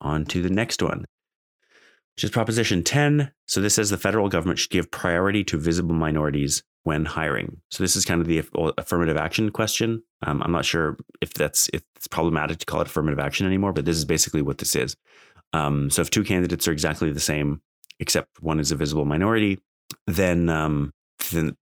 On 0.00 0.24
to 0.26 0.42
the 0.42 0.50
next 0.50 0.82
one, 0.82 1.04
which 2.16 2.24
is 2.24 2.30
Proposition 2.30 2.84
10. 2.84 3.32
So 3.46 3.60
this 3.60 3.74
says 3.74 3.90
the 3.90 3.98
federal 3.98 4.28
government 4.28 4.58
should 4.58 4.70
give 4.70 4.90
priority 4.90 5.42
to 5.44 5.58
visible 5.58 5.94
minorities 5.94 6.62
when 6.84 7.04
hiring. 7.04 7.60
So 7.70 7.84
this 7.84 7.96
is 7.96 8.04
kind 8.04 8.20
of 8.20 8.26
the 8.26 8.42
affirmative 8.78 9.16
action 9.16 9.50
question. 9.50 10.02
Um, 10.22 10.42
I'm 10.42 10.52
not 10.52 10.64
sure 10.64 10.96
if 11.20 11.34
that's 11.34 11.68
if 11.72 11.82
it's 11.96 12.08
problematic 12.08 12.58
to 12.58 12.66
call 12.66 12.80
it 12.80 12.86
affirmative 12.86 13.18
action 13.18 13.46
anymore, 13.46 13.72
but 13.72 13.84
this 13.84 13.96
is 13.96 14.04
basically 14.04 14.40
what 14.40 14.58
this 14.58 14.74
is. 14.74 14.96
Um, 15.52 15.90
so 15.90 16.02
if 16.02 16.10
two 16.10 16.24
candidates 16.24 16.68
are 16.68 16.72
exactly 16.72 17.10
the 17.12 17.20
same, 17.20 17.60
except 17.98 18.42
one 18.42 18.60
is 18.60 18.72
a 18.72 18.76
visible 18.76 19.04
minority, 19.04 19.60
then 20.06 20.48
um, 20.48 20.92
then 21.32 21.56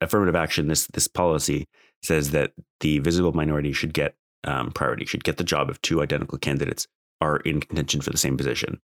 affirmative 0.00 0.36
action 0.36 0.68
this 0.68 0.86
this 0.88 1.08
policy 1.08 1.66
says 2.02 2.30
that 2.30 2.52
the 2.80 2.98
visible 3.00 3.32
minority 3.32 3.72
should 3.72 3.92
get 3.92 4.14
um, 4.44 4.70
priority, 4.70 5.04
should 5.04 5.24
get 5.24 5.36
the 5.36 5.44
job 5.44 5.70
if 5.70 5.80
two 5.82 6.02
identical 6.02 6.38
candidates 6.38 6.86
are 7.20 7.38
in 7.38 7.60
contention 7.60 8.00
for 8.00 8.10
the 8.10 8.18
same 8.18 8.36
position. 8.36 8.80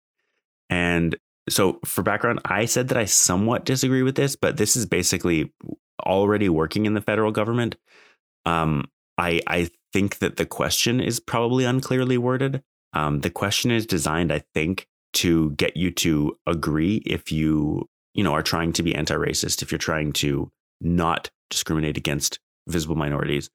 And 0.69 1.17
so 1.49 1.79
for 1.83 2.03
background, 2.03 2.39
I 2.45 2.65
said 2.65 2.89
that 2.89 2.97
I 2.97 3.05
somewhat 3.05 3.65
disagree 3.65 4.03
with 4.03 4.15
this, 4.15 4.35
but 4.35 4.57
this 4.57 4.75
is 4.75 4.85
basically 4.85 5.51
already 6.05 6.47
working 6.47 6.85
in 6.85 6.93
the 6.93 7.01
federal 7.01 7.31
government. 7.31 7.75
Um, 8.45 8.85
I 9.17 9.41
I 9.47 9.69
think 9.91 10.19
that 10.19 10.37
the 10.37 10.45
question 10.45 10.99
is 11.01 11.19
probably 11.19 11.65
unclearly 11.65 12.17
worded. 12.17 12.63
Um, 12.93 13.21
the 13.21 13.29
question 13.29 13.71
is 13.71 13.85
designed, 13.85 14.31
I 14.31 14.43
think, 14.53 14.87
to 15.13 15.51
get 15.51 15.77
you 15.77 15.91
to 15.91 16.35
agree 16.47 17.01
if 17.05 17.31
you, 17.31 17.87
you 18.13 18.23
know, 18.23 18.33
are 18.33 18.43
trying 18.43 18.73
to 18.73 18.83
be 18.83 18.95
anti-racist, 18.95 19.61
if 19.61 19.71
you're 19.71 19.79
trying 19.79 20.13
to 20.13 20.49
not 20.81 21.29
discriminate 21.49 21.97
against 21.97 22.39
visible 22.67 22.95
minorities. 22.95 23.49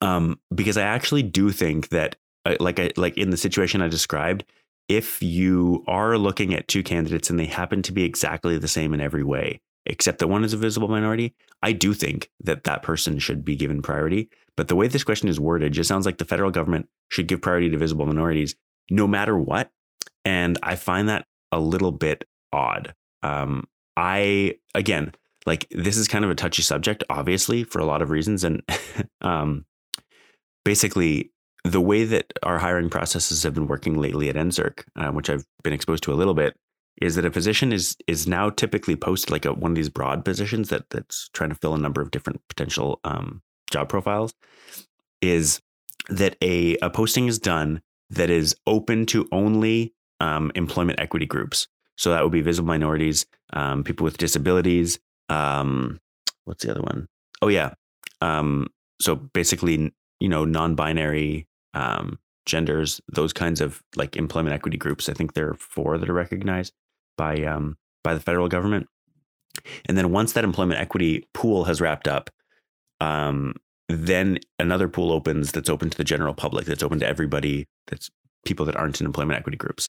Um, 0.00 0.38
because 0.54 0.76
I 0.76 0.82
actually 0.82 1.22
do 1.22 1.50
think 1.50 1.88
that, 1.88 2.16
uh, 2.44 2.56
like, 2.60 2.78
I, 2.78 2.90
like 2.96 3.16
in 3.18 3.30
the 3.30 3.36
situation 3.36 3.82
I 3.82 3.88
described, 3.88 4.44
if 4.88 5.22
you 5.22 5.82
are 5.86 6.18
looking 6.18 6.54
at 6.54 6.68
two 6.68 6.82
candidates 6.82 7.30
and 7.30 7.38
they 7.38 7.46
happen 7.46 7.82
to 7.82 7.92
be 7.92 8.04
exactly 8.04 8.58
the 8.58 8.68
same 8.68 8.92
in 8.94 9.00
every 9.00 9.24
way, 9.24 9.60
except 9.86 10.18
that 10.18 10.28
one 10.28 10.44
is 10.44 10.52
a 10.52 10.58
visible 10.58 10.88
minority, 10.88 11.34
I 11.62 11.72
do 11.72 11.94
think 11.94 12.30
that 12.40 12.64
that 12.64 12.82
person 12.82 13.18
should 13.18 13.44
be 13.44 13.56
given 13.56 13.82
priority. 13.82 14.30
But 14.56 14.68
the 14.68 14.76
way 14.76 14.88
this 14.88 15.04
question 15.04 15.28
is 15.28 15.40
worded 15.40 15.72
just 15.72 15.88
sounds 15.88 16.06
like 16.06 16.18
the 16.18 16.24
federal 16.24 16.50
government 16.50 16.88
should 17.10 17.26
give 17.26 17.42
priority 17.42 17.70
to 17.70 17.78
visible 17.78 18.06
minorities 18.06 18.54
no 18.90 19.06
matter 19.06 19.36
what. 19.36 19.70
And 20.24 20.58
I 20.62 20.76
find 20.76 21.08
that 21.08 21.26
a 21.52 21.58
little 21.58 21.92
bit 21.92 22.24
odd. 22.52 22.94
Um, 23.22 23.66
I, 23.96 24.56
again, 24.74 25.12
like 25.46 25.66
this 25.70 25.96
is 25.96 26.08
kind 26.08 26.24
of 26.24 26.30
a 26.30 26.34
touchy 26.34 26.62
subject, 26.62 27.04
obviously, 27.10 27.64
for 27.64 27.78
a 27.78 27.84
lot 27.84 28.02
of 28.02 28.10
reasons. 28.10 28.44
And 28.44 28.62
um, 29.20 29.64
basically, 30.64 31.30
the 31.64 31.80
way 31.80 32.04
that 32.04 32.32
our 32.42 32.58
hiring 32.58 32.90
processes 32.90 33.42
have 33.42 33.54
been 33.54 33.66
working 33.66 33.98
lately 33.98 34.28
at 34.28 34.36
NSERC, 34.36 34.84
uh, 34.96 35.10
which 35.10 35.30
I've 35.30 35.46
been 35.62 35.72
exposed 35.72 36.02
to 36.04 36.12
a 36.12 36.14
little 36.14 36.34
bit, 36.34 36.56
is 37.00 37.16
that 37.16 37.24
a 37.24 37.30
position 37.30 37.72
is 37.72 37.96
is 38.06 38.26
now 38.26 38.50
typically 38.50 38.96
posted 38.96 39.30
like 39.30 39.44
a, 39.44 39.52
one 39.52 39.72
of 39.72 39.76
these 39.76 39.88
broad 39.88 40.24
positions 40.24 40.68
that 40.68 40.88
that's 40.90 41.28
trying 41.32 41.50
to 41.50 41.56
fill 41.56 41.74
a 41.74 41.78
number 41.78 42.00
of 42.00 42.10
different 42.10 42.40
potential 42.48 43.00
um, 43.04 43.42
job 43.70 43.88
profiles. 43.88 44.34
Is 45.20 45.60
that 46.08 46.36
a 46.42 46.76
a 46.78 46.90
posting 46.90 47.26
is 47.26 47.38
done 47.38 47.82
that 48.10 48.30
is 48.30 48.54
open 48.66 49.06
to 49.06 49.28
only 49.32 49.94
um, 50.20 50.52
employment 50.54 51.00
equity 51.00 51.26
groups? 51.26 51.66
So 51.96 52.10
that 52.10 52.22
would 52.22 52.32
be 52.32 52.40
visible 52.40 52.68
minorities, 52.68 53.26
um, 53.52 53.84
people 53.84 54.04
with 54.04 54.18
disabilities. 54.18 54.98
Um, 55.28 56.00
what's 56.44 56.64
the 56.64 56.70
other 56.70 56.82
one? 56.82 57.08
Oh 57.40 57.48
yeah. 57.48 57.74
Um, 58.20 58.68
so 59.00 59.16
basically, 59.16 59.92
you 60.20 60.28
know, 60.28 60.44
non-binary 60.44 61.46
um, 61.72 62.18
genders, 62.46 63.00
those 63.12 63.32
kinds 63.32 63.60
of 63.60 63.82
like 63.96 64.16
employment 64.16 64.54
equity 64.54 64.76
groups. 64.76 65.08
I 65.08 65.12
think 65.12 65.34
there 65.34 65.48
are 65.48 65.54
four 65.54 65.98
that 65.98 66.08
are 66.08 66.14
recognized 66.14 66.72
by 67.16 67.42
um, 67.44 67.76
by 68.02 68.14
the 68.14 68.20
federal 68.20 68.48
government. 68.48 68.88
And 69.86 69.96
then 69.96 70.10
once 70.10 70.32
that 70.32 70.44
employment 70.44 70.80
equity 70.80 71.28
pool 71.32 71.64
has 71.64 71.80
wrapped 71.80 72.08
up, 72.08 72.30
um, 73.00 73.54
then 73.88 74.38
another 74.58 74.88
pool 74.88 75.12
opens 75.12 75.52
that's 75.52 75.70
open 75.70 75.90
to 75.90 75.96
the 75.96 76.04
general 76.04 76.34
public, 76.34 76.66
that's 76.66 76.82
open 76.82 76.98
to 77.00 77.06
everybody, 77.06 77.66
that's 77.86 78.10
people 78.44 78.66
that 78.66 78.76
aren't 78.76 79.00
in 79.00 79.06
employment 79.06 79.38
equity 79.38 79.56
groups. 79.56 79.88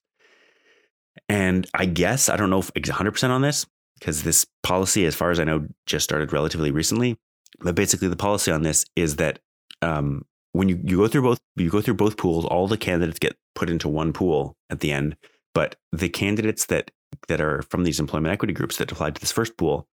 And 1.29 1.67
I 1.73 1.85
guess 1.85 2.29
I 2.29 2.35
don't 2.35 2.49
know 2.49 2.59
if 2.59 2.73
100% 2.73 3.29
on 3.29 3.41
this 3.41 3.65
because 3.99 4.23
this 4.23 4.45
policy, 4.63 5.05
as 5.05 5.15
far 5.15 5.31
as 5.31 5.39
I 5.39 5.45
know, 5.45 5.67
just 5.85 6.03
started 6.03 6.33
relatively 6.33 6.71
recently. 6.71 7.17
But 7.59 7.75
basically, 7.75 8.09
the 8.09 8.17
policy 8.17 8.51
on 8.51 8.63
this 8.63 8.85
is 8.95 9.15
that 9.15 9.39
um, 9.81 10.25
when 10.51 10.67
you, 10.67 10.79
you 10.83 10.97
go 10.97 11.07
through 11.07 11.21
both 11.21 11.39
you 11.55 11.69
go 11.69 11.81
through 11.81 11.93
both 11.95 12.17
pools, 12.17 12.45
all 12.45 12.67
the 12.67 12.77
candidates 12.77 13.19
get 13.19 13.37
put 13.55 13.69
into 13.69 13.87
one 13.87 14.11
pool 14.11 14.57
at 14.69 14.81
the 14.81 14.91
end. 14.91 15.15
But 15.53 15.77
the 15.93 16.09
candidates 16.09 16.65
that 16.65 16.91
that 17.27 17.41
are 17.41 17.61
from 17.63 17.83
these 17.83 17.99
employment 17.99 18.33
equity 18.33 18.53
groups 18.53 18.77
that 18.77 18.91
apply 18.91 19.11
to 19.11 19.19
this 19.19 19.31
first 19.31 19.57
pool 19.57 19.87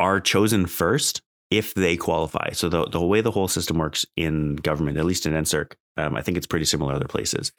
are 0.00 0.20
chosen 0.20 0.66
first 0.66 1.22
if 1.50 1.74
they 1.74 1.96
qualify. 1.96 2.50
So 2.52 2.68
the, 2.68 2.86
the 2.86 3.04
way 3.04 3.20
the 3.20 3.30
whole 3.30 3.48
system 3.48 3.78
works 3.78 4.04
in 4.16 4.56
government, 4.56 4.98
at 4.98 5.06
least 5.06 5.26
in 5.26 5.32
NSERC, 5.32 5.72
um, 5.96 6.14
I 6.14 6.22
think 6.22 6.36
it's 6.36 6.46
pretty 6.46 6.66
similar 6.66 6.94
other 6.94 7.08
places, 7.08 7.52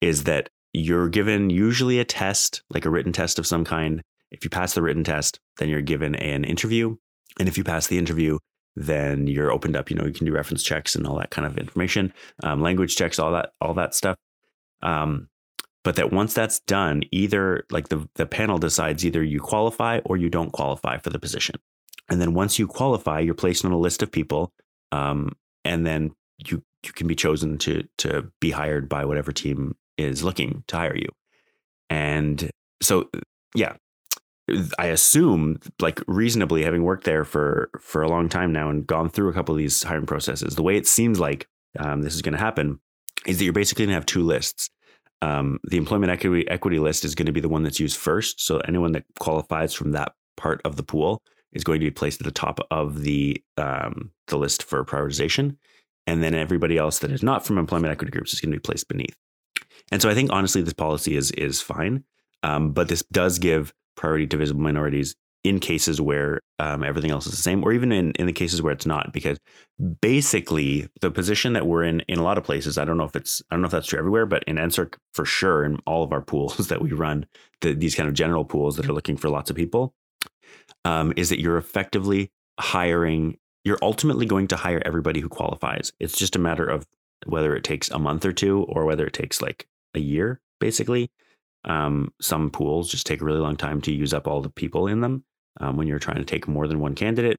is 0.00 0.24
that 0.24 0.48
you're 0.72 1.08
given 1.08 1.50
usually 1.50 1.98
a 1.98 2.04
test, 2.04 2.62
like 2.70 2.84
a 2.84 2.90
written 2.90 3.12
test 3.12 3.38
of 3.38 3.46
some 3.46 3.64
kind. 3.64 4.02
If 4.30 4.44
you 4.44 4.50
pass 4.50 4.74
the 4.74 4.82
written 4.82 5.04
test, 5.04 5.40
then 5.58 5.68
you're 5.68 5.80
given 5.80 6.14
an 6.16 6.44
interview. 6.44 6.96
And 7.38 7.48
if 7.48 7.56
you 7.56 7.64
pass 7.64 7.86
the 7.86 7.98
interview, 7.98 8.38
then 8.76 9.26
you're 9.26 9.52
opened 9.52 9.76
up. 9.76 9.90
You 9.90 9.96
know, 9.96 10.06
you 10.06 10.12
can 10.12 10.26
do 10.26 10.32
reference 10.32 10.62
checks 10.62 10.94
and 10.94 11.06
all 11.06 11.18
that 11.18 11.30
kind 11.30 11.46
of 11.46 11.58
information, 11.58 12.12
um, 12.42 12.60
language 12.60 12.96
checks, 12.96 13.18
all 13.18 13.32
that, 13.32 13.50
all 13.60 13.74
that 13.74 13.94
stuff. 13.94 14.16
Um, 14.82 15.28
but 15.82 15.96
that 15.96 16.12
once 16.12 16.34
that's 16.34 16.60
done, 16.60 17.02
either 17.10 17.64
like 17.70 17.88
the 17.88 18.08
the 18.14 18.26
panel 18.26 18.58
decides 18.58 19.04
either 19.04 19.22
you 19.22 19.40
qualify 19.40 20.00
or 20.04 20.16
you 20.16 20.28
don't 20.28 20.52
qualify 20.52 20.98
for 20.98 21.10
the 21.10 21.18
position. 21.18 21.56
And 22.08 22.20
then 22.20 22.34
once 22.34 22.58
you 22.58 22.66
qualify, 22.66 23.20
you're 23.20 23.34
placed 23.34 23.64
on 23.64 23.72
a 23.72 23.78
list 23.78 24.02
of 24.02 24.10
people, 24.10 24.52
um, 24.92 25.32
and 25.64 25.86
then 25.86 26.12
you 26.38 26.62
you 26.84 26.92
can 26.92 27.06
be 27.06 27.14
chosen 27.14 27.58
to 27.58 27.84
to 27.98 28.30
be 28.40 28.50
hired 28.50 28.88
by 28.88 29.04
whatever 29.04 29.32
team 29.32 29.76
is 29.96 30.22
looking 30.22 30.64
to 30.68 30.76
hire 30.76 30.96
you. 30.96 31.08
And 31.88 32.50
so, 32.82 33.10
yeah, 33.54 33.74
I 34.78 34.86
assume, 34.86 35.60
like 35.80 36.00
reasonably, 36.06 36.64
having 36.64 36.82
worked 36.82 37.04
there 37.04 37.24
for 37.24 37.70
for 37.80 38.02
a 38.02 38.08
long 38.08 38.28
time 38.28 38.52
now 38.52 38.70
and 38.70 38.86
gone 38.86 39.08
through 39.08 39.30
a 39.30 39.32
couple 39.32 39.54
of 39.54 39.58
these 39.58 39.82
hiring 39.82 40.06
processes, 40.06 40.56
the 40.56 40.62
way 40.62 40.76
it 40.76 40.86
seems 40.86 41.20
like 41.20 41.46
um, 41.78 42.02
this 42.02 42.14
is 42.14 42.22
going 42.22 42.34
to 42.34 42.38
happen 42.38 42.80
is 43.26 43.38
that 43.38 43.44
you're 43.44 43.52
basically 43.52 43.84
going 43.84 43.90
to 43.90 43.94
have 43.94 44.06
two 44.06 44.22
lists. 44.22 44.70
Um, 45.22 45.58
the 45.64 45.76
employment 45.76 46.10
equity 46.10 46.48
equity 46.48 46.78
list 46.78 47.04
is 47.04 47.14
going 47.14 47.26
to 47.26 47.32
be 47.32 47.40
the 47.40 47.48
one 47.48 47.62
that's 47.62 47.80
used 47.80 47.96
first. 47.96 48.40
So 48.40 48.58
anyone 48.60 48.92
that 48.92 49.04
qualifies 49.18 49.74
from 49.74 49.92
that 49.92 50.12
part 50.36 50.60
of 50.64 50.76
the 50.76 50.82
pool 50.82 51.22
is 51.52 51.64
going 51.64 51.80
to 51.80 51.86
be 51.86 51.90
placed 51.90 52.20
at 52.20 52.24
the 52.24 52.30
top 52.30 52.60
of 52.70 53.02
the 53.02 53.42
um, 53.56 54.12
the 54.28 54.38
list 54.38 54.62
for 54.62 54.84
prioritization, 54.84 55.56
and 56.06 56.22
then 56.22 56.34
everybody 56.34 56.78
else 56.78 57.00
that 57.00 57.10
is 57.10 57.22
not 57.22 57.44
from 57.44 57.58
employment 57.58 57.92
equity 57.92 58.10
groups 58.10 58.32
is 58.32 58.40
going 58.40 58.52
to 58.52 58.56
be 58.56 58.62
placed 58.62 58.88
beneath. 58.88 59.16
And 59.92 60.00
so 60.00 60.08
I 60.08 60.14
think 60.14 60.32
honestly, 60.32 60.62
this 60.62 60.72
policy 60.72 61.16
is 61.16 61.30
is 61.32 61.60
fine, 61.60 62.04
um, 62.42 62.72
but 62.72 62.88
this 62.88 63.02
does 63.12 63.38
give 63.38 63.74
priority 63.96 64.26
to 64.28 64.36
visible 64.36 64.62
minorities 64.62 65.16
in 65.42 65.58
cases 65.58 66.00
where 66.00 66.40
um, 66.58 66.84
everything 66.84 67.10
else 67.10 67.26
is 67.26 67.32
the 67.32 67.42
same, 67.42 67.64
or 67.64 67.72
even 67.72 67.92
in, 67.92 68.12
in 68.12 68.26
the 68.26 68.32
cases 68.32 68.60
where 68.60 68.72
it's 68.72 68.86
not, 68.86 69.12
because 69.12 69.38
basically 70.02 70.88
the 71.00 71.10
position 71.10 71.54
that 71.54 71.66
we're 71.66 71.82
in 71.82 72.00
in 72.00 72.18
a 72.18 72.22
lot 72.22 72.36
of 72.36 72.44
places, 72.44 72.76
I 72.76 72.84
don't 72.84 72.98
know 72.98 73.04
if 73.04 73.16
it's 73.16 73.42
I 73.50 73.54
don't 73.54 73.62
know 73.62 73.66
if 73.66 73.72
that's 73.72 73.86
true 73.86 73.98
everywhere, 73.98 74.26
but 74.26 74.44
in 74.44 74.56
NSERC 74.56 74.94
for 75.14 75.24
sure, 75.24 75.64
in 75.64 75.78
all 75.86 76.02
of 76.02 76.12
our 76.12 76.20
pools 76.20 76.56
that 76.68 76.82
we 76.82 76.92
run, 76.92 77.26
the, 77.62 77.72
these 77.72 77.94
kind 77.94 78.08
of 78.08 78.14
general 78.14 78.44
pools 78.44 78.76
that 78.76 78.88
are 78.88 78.92
looking 78.92 79.16
for 79.16 79.30
lots 79.30 79.50
of 79.50 79.56
people, 79.56 79.94
um, 80.84 81.12
is 81.16 81.30
that 81.30 81.40
you're 81.40 81.58
effectively 81.58 82.30
hiring. 82.58 83.38
You're 83.64 83.78
ultimately 83.82 84.26
going 84.26 84.48
to 84.48 84.56
hire 84.56 84.82
everybody 84.84 85.20
who 85.20 85.28
qualifies. 85.28 85.92
It's 86.00 86.18
just 86.18 86.36
a 86.36 86.38
matter 86.38 86.64
of 86.64 86.86
whether 87.26 87.54
it 87.54 87.64
takes 87.64 87.90
a 87.90 87.98
month 87.98 88.24
or 88.24 88.32
two 88.32 88.64
or 88.68 88.84
whether 88.84 89.06
it 89.06 89.12
takes 89.12 89.42
like 89.42 89.68
a 89.94 90.00
year, 90.00 90.40
basically. 90.60 91.10
Um, 91.64 92.12
some 92.22 92.50
pools 92.50 92.90
just 92.90 93.06
take 93.06 93.20
a 93.20 93.24
really 93.24 93.40
long 93.40 93.56
time 93.56 93.82
to 93.82 93.92
use 93.92 94.14
up 94.14 94.26
all 94.26 94.40
the 94.40 94.48
people 94.48 94.86
in 94.86 95.02
them 95.02 95.24
um, 95.58 95.76
when 95.76 95.86
you're 95.86 95.98
trying 95.98 96.18
to 96.18 96.24
take 96.24 96.48
more 96.48 96.66
than 96.66 96.80
one 96.80 96.94
candidate. 96.94 97.36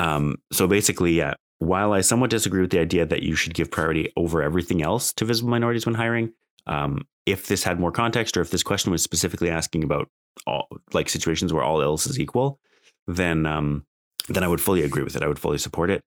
Um, 0.00 0.36
so 0.52 0.66
basically, 0.66 1.12
yeah, 1.12 1.34
while 1.58 1.92
I 1.92 2.00
somewhat 2.00 2.30
disagree 2.30 2.60
with 2.60 2.70
the 2.70 2.80
idea 2.80 3.06
that 3.06 3.22
you 3.22 3.34
should 3.34 3.54
give 3.54 3.70
priority 3.70 4.12
over 4.16 4.42
everything 4.42 4.82
else 4.82 5.12
to 5.14 5.24
visible 5.24 5.50
minorities 5.50 5.86
when 5.86 5.94
hiring, 5.94 6.32
um, 6.66 7.06
if 7.26 7.46
this 7.46 7.62
had 7.62 7.80
more 7.80 7.92
context 7.92 8.36
or 8.36 8.40
if 8.40 8.50
this 8.50 8.62
question 8.62 8.90
was 8.90 9.02
specifically 9.02 9.50
asking 9.50 9.84
about 9.84 10.08
all 10.46 10.68
like 10.92 11.08
situations 11.08 11.52
where 11.52 11.62
all 11.62 11.80
else 11.80 12.06
is 12.06 12.18
equal, 12.18 12.58
then 13.06 13.46
um, 13.46 13.84
then 14.28 14.42
I 14.42 14.48
would 14.48 14.60
fully 14.60 14.82
agree 14.82 15.02
with 15.02 15.16
it. 15.16 15.22
I 15.22 15.28
would 15.28 15.38
fully 15.38 15.58
support 15.58 15.90
it. 15.90 16.02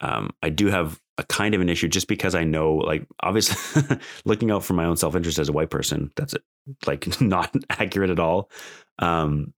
Um, 0.00 0.30
I 0.42 0.50
do 0.50 0.66
have 0.66 1.00
a 1.18 1.24
kind 1.24 1.54
of 1.54 1.60
an 1.60 1.68
issue 1.68 1.88
just 1.88 2.08
because 2.08 2.34
I 2.34 2.44
know, 2.44 2.74
like, 2.74 3.06
obviously, 3.20 3.82
looking 4.24 4.50
out 4.50 4.64
for 4.64 4.74
my 4.74 4.84
own 4.84 4.96
self 4.96 5.14
interest 5.14 5.38
as 5.38 5.48
a 5.48 5.52
white 5.52 5.70
person, 5.70 6.10
that's 6.16 6.34
like 6.86 7.20
not 7.20 7.54
accurate 7.70 8.10
at 8.10 8.18
all. 8.18 8.50
Um, 8.98 9.52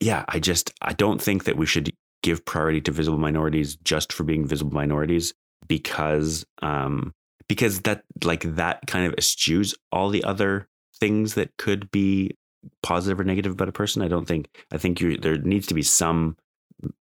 yeah, 0.00 0.24
I 0.28 0.38
just 0.38 0.72
I 0.82 0.92
don't 0.94 1.20
think 1.20 1.44
that 1.44 1.56
we 1.56 1.66
should 1.66 1.92
give 2.22 2.44
priority 2.44 2.80
to 2.82 2.90
visible 2.90 3.18
minorities 3.18 3.76
just 3.76 4.12
for 4.12 4.24
being 4.24 4.46
visible 4.46 4.72
minorities 4.72 5.32
because 5.68 6.44
um, 6.62 7.12
because 7.48 7.80
that 7.82 8.04
like 8.24 8.42
that 8.56 8.86
kind 8.86 9.06
of 9.06 9.14
eschews 9.14 9.74
all 9.92 10.08
the 10.08 10.24
other 10.24 10.66
things 10.98 11.34
that 11.34 11.56
could 11.58 11.90
be 11.90 12.36
positive 12.82 13.20
or 13.20 13.24
negative 13.24 13.52
about 13.52 13.68
a 13.68 13.72
person. 13.72 14.02
I 14.02 14.08
don't 14.08 14.26
think 14.26 14.48
I 14.72 14.78
think 14.78 15.00
you 15.00 15.16
there 15.16 15.38
needs 15.38 15.66
to 15.68 15.74
be 15.74 15.82
some 15.82 16.36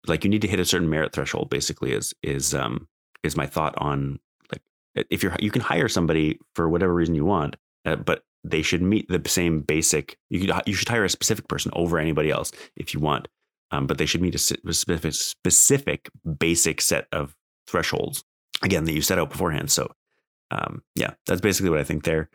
like 0.06 0.24
you 0.24 0.30
need 0.30 0.42
to 0.42 0.48
hit 0.48 0.60
a 0.60 0.64
certain 0.64 0.88
merit 0.88 1.12
threshold 1.12 1.50
basically 1.50 1.92
is 1.92 2.14
is 2.22 2.54
um 2.54 2.88
is 3.22 3.36
my 3.36 3.46
thought 3.46 3.74
on 3.76 4.18
like 4.50 4.62
if 5.10 5.22
you're 5.22 5.36
you 5.38 5.50
can 5.50 5.60
hire 5.60 5.88
somebody 5.88 6.38
for 6.54 6.68
whatever 6.68 6.94
reason 6.94 7.14
you 7.14 7.24
want 7.24 7.56
uh, 7.84 7.96
but 7.96 8.22
they 8.50 8.62
should 8.62 8.82
meet 8.82 9.08
the 9.08 9.22
same 9.28 9.60
basic 9.60 10.18
you 10.30 10.40
could, 10.40 10.62
you 10.66 10.74
should 10.74 10.88
hire 10.88 11.04
a 11.04 11.10
specific 11.10 11.48
person 11.48 11.70
over 11.74 11.98
anybody 11.98 12.30
else 12.30 12.52
if 12.76 12.94
you 12.94 13.00
want 13.00 13.28
um, 13.72 13.86
but 13.86 13.98
they 13.98 14.06
should 14.06 14.22
meet 14.22 14.34
a 14.34 14.38
specific 14.38 15.12
specific 15.12 16.10
basic 16.38 16.80
set 16.80 17.06
of 17.12 17.34
thresholds 17.66 18.24
again 18.62 18.84
that 18.84 18.92
you 18.92 19.02
set 19.02 19.18
out 19.18 19.30
beforehand 19.30 19.70
so 19.70 19.90
um, 20.50 20.82
yeah 20.94 21.12
that's 21.26 21.40
basically 21.40 21.70
what 21.70 21.80
i 21.80 21.84
think 21.84 22.04
there 22.04 22.28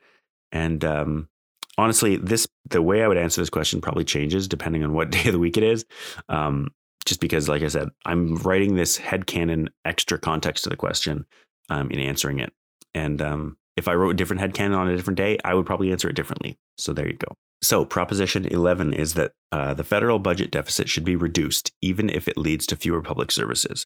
and 0.51 0.83
um, 0.83 1.29
honestly 1.77 2.17
this 2.17 2.47
the 2.69 2.81
way 2.81 3.03
i 3.03 3.07
would 3.07 3.17
answer 3.17 3.41
this 3.41 3.49
question 3.49 3.81
probably 3.81 4.03
changes 4.03 4.47
depending 4.47 4.83
on 4.83 4.93
what 4.93 5.09
day 5.11 5.27
of 5.27 5.33
the 5.33 5.39
week 5.39 5.57
it 5.57 5.63
is 5.63 5.85
um, 6.29 6.69
just 7.05 7.19
because, 7.19 7.49
like 7.49 7.63
I 7.63 7.67
said, 7.67 7.89
I'm 8.05 8.35
writing 8.37 8.75
this 8.75 8.97
headcanon 8.97 9.69
extra 9.85 10.19
context 10.19 10.63
to 10.63 10.69
the 10.69 10.75
question 10.75 11.25
um, 11.69 11.89
in 11.91 11.99
answering 11.99 12.39
it. 12.39 12.53
And 12.93 13.21
um, 13.21 13.57
if 13.77 13.87
I 13.87 13.93
wrote 13.93 14.11
a 14.11 14.15
different 14.15 14.41
headcanon 14.41 14.77
on 14.77 14.87
a 14.87 14.95
different 14.95 15.17
day, 15.17 15.37
I 15.43 15.53
would 15.53 15.65
probably 15.65 15.91
answer 15.91 16.09
it 16.09 16.15
differently. 16.15 16.57
So 16.77 16.93
there 16.93 17.07
you 17.07 17.17
go. 17.17 17.35
So, 17.63 17.85
Proposition 17.85 18.45
11 18.47 18.93
is 18.93 19.13
that 19.13 19.33
uh, 19.51 19.75
the 19.75 19.83
federal 19.83 20.17
budget 20.17 20.49
deficit 20.49 20.89
should 20.89 21.05
be 21.05 21.15
reduced, 21.15 21.71
even 21.81 22.09
if 22.09 22.27
it 22.27 22.37
leads 22.37 22.65
to 22.67 22.75
fewer 22.75 23.03
public 23.03 23.31
services. 23.31 23.85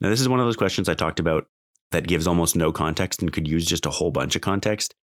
Now, 0.00 0.08
this 0.08 0.22
is 0.22 0.28
one 0.28 0.40
of 0.40 0.46
those 0.46 0.56
questions 0.56 0.88
I 0.88 0.94
talked 0.94 1.20
about 1.20 1.46
that 1.90 2.06
gives 2.06 2.26
almost 2.26 2.56
no 2.56 2.72
context 2.72 3.20
and 3.20 3.32
could 3.32 3.46
use 3.46 3.66
just 3.66 3.84
a 3.84 3.90
whole 3.90 4.10
bunch 4.10 4.36
of 4.36 4.42
context. 4.42 4.94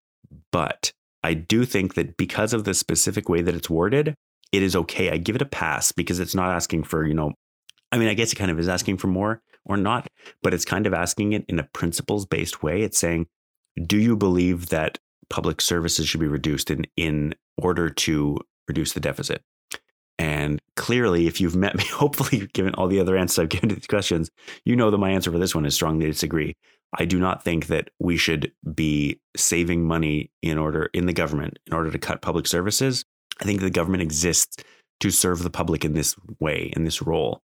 But 0.52 0.94
I 1.24 1.36
do 1.36 1.64
think 1.64 1.94
that 1.94 2.18
because 2.18 2.54
of 2.54 2.64
the 2.64 2.74
specific 2.74 3.30
way 3.30 3.42
that 3.42 3.54
it's 3.54 3.70
worded, 3.70 4.16
it 4.52 4.64
is 4.64 4.76
okay. 4.76 5.12
I 5.12 5.18
give 5.18 5.36
it 5.36 5.42
a 5.42 5.46
pass 5.46 5.92
because 5.92 6.20
it's 6.20 6.36
not 6.36 6.56
asking 6.56 6.84
for, 6.84 7.06
you 7.06 7.14
know, 7.14 7.34
I 7.92 7.98
mean, 7.98 8.08
I 8.08 8.14
guess 8.14 8.34
it 8.34 8.38
kind 8.38 8.52
of 8.52 8.60
is 8.60 8.70
asking 8.70 8.98
for 8.98 9.08
more 9.08 9.42
or 9.66 9.78
not, 9.78 10.08
but 10.42 10.54
it's 10.54 10.66
kind 10.66 10.88
of 10.88 10.94
asking 10.94 11.34
it 11.34 11.46
in 11.48 11.60
a 11.60 11.64
principles 11.64 12.26
based 12.26 12.64
way. 12.64 12.82
It's 12.82 12.98
saying, 12.98 13.28
do 13.86 13.98
you 13.98 14.16
believe 14.16 14.70
that 14.70 14.98
public 15.30 15.62
services 15.62 16.08
should 16.08 16.20
be 16.20 16.28
reduced 16.28 16.72
in, 16.72 16.86
in 16.96 17.36
order 17.58 17.90
to 17.90 18.38
reduce 18.68 18.94
the 18.94 19.00
deficit? 19.00 19.42
And 20.20 20.60
clearly, 20.76 21.28
if 21.28 21.40
you've 21.40 21.56
met 21.56 21.76
me, 21.76 21.84
hopefully, 21.92 22.48
given 22.54 22.74
all 22.76 22.88
the 22.88 23.00
other 23.00 23.18
answers 23.18 23.40
I've 23.40 23.50
given 23.50 23.70
to 23.70 23.76
these 23.76 23.88
questions, 23.88 24.30
you 24.66 24.76
know 24.76 24.90
that 24.90 24.98
my 24.98 25.12
answer 25.12 25.32
for 25.32 25.38
this 25.38 25.54
one 25.54 25.66
is 25.66 25.76
strongly 25.76 26.08
disagree. 26.08 26.56
I 26.98 27.06
do 27.06 27.20
not 27.20 27.44
think 27.44 27.68
that 27.68 27.90
we 28.00 28.18
should 28.18 28.52
be 28.74 29.20
saving 29.36 29.86
money 29.86 30.32
in 30.42 30.58
order 30.58 30.90
in 30.94 31.06
the 31.06 31.14
government 31.14 31.60
in 31.68 31.74
order 31.74 31.92
to 31.92 32.00
cut 32.00 32.22
public 32.22 32.48
services. 32.48 33.06
I 33.42 33.44
think 33.44 33.60
the 33.60 33.70
government 33.70 34.04
exists 34.04 34.58
to 35.02 35.12
serve 35.12 35.44
the 35.44 35.50
public 35.50 35.86
in 35.86 35.94
this 35.94 36.16
way, 36.40 36.72
in 36.76 36.86
this 36.86 37.02
role. 37.02 37.42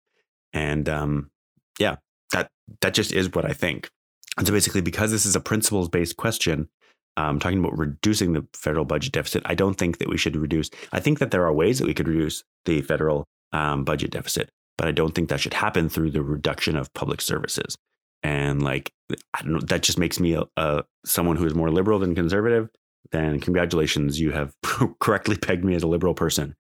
And 0.53 0.89
um, 0.89 1.31
yeah, 1.79 1.97
that 2.33 2.51
that 2.81 2.95
just 2.95 3.13
is 3.13 3.31
what 3.33 3.45
I 3.45 3.53
think. 3.53 3.91
And 4.39 4.47
so 4.47 4.53
basically, 4.53 4.81
because 4.81 5.11
this 5.11 5.27
is 5.27 5.37
a 5.37 5.41
principles 5.41 5.89
based 5.89 6.17
question, 6.17 6.69
um, 7.17 7.39
talking 7.39 7.59
about 7.59 7.77
reducing 7.77 8.33
the 8.33 8.47
federal 8.55 8.85
budget 8.85 9.13
deficit, 9.13 9.43
I 9.45 9.55
don't 9.55 9.75
think 9.75 9.99
that 9.99 10.09
we 10.09 10.17
should 10.17 10.37
reduce. 10.37 10.71
I 10.93 11.01
think 11.01 11.19
that 11.19 11.31
there 11.31 11.45
are 11.45 11.53
ways 11.53 11.79
that 11.79 11.87
we 11.87 11.95
could 11.95 12.09
reduce 12.09 12.43
the 12.65 12.81
federal 12.83 13.27
um, 13.53 13.85
budget 13.85 14.11
deficit, 14.11 14.51
but 14.79 14.89
I 14.89 14.93
don't 14.93 15.15
think 15.15 15.29
that 15.29 15.41
should 15.41 15.55
happen 15.55 15.89
through 15.89 16.11
the 16.13 16.23
reduction 16.23 16.77
of 16.77 16.93
public 16.95 17.21
services. 17.21 17.77
And 18.23 18.63
like, 18.63 18.91
I 19.35 19.43
don't 19.43 19.53
know, 19.53 19.61
that 19.67 19.83
just 19.83 19.99
makes 19.99 20.21
me 20.21 20.35
a, 20.35 20.45
a 20.57 20.85
someone 21.05 21.37
who 21.37 21.47
is 21.47 21.55
more 21.55 21.71
liberal 21.71 21.99
than 21.99 22.15
conservative. 22.15 22.69
Then 23.11 23.41
congratulations, 23.41 24.19
you 24.19 24.31
have 24.31 24.55
correctly 25.01 25.37
pegged 25.37 25.65
me 25.65 25.75
as 25.75 25.83
a 25.83 25.89
liberal 25.89 26.15
person. 26.15 26.55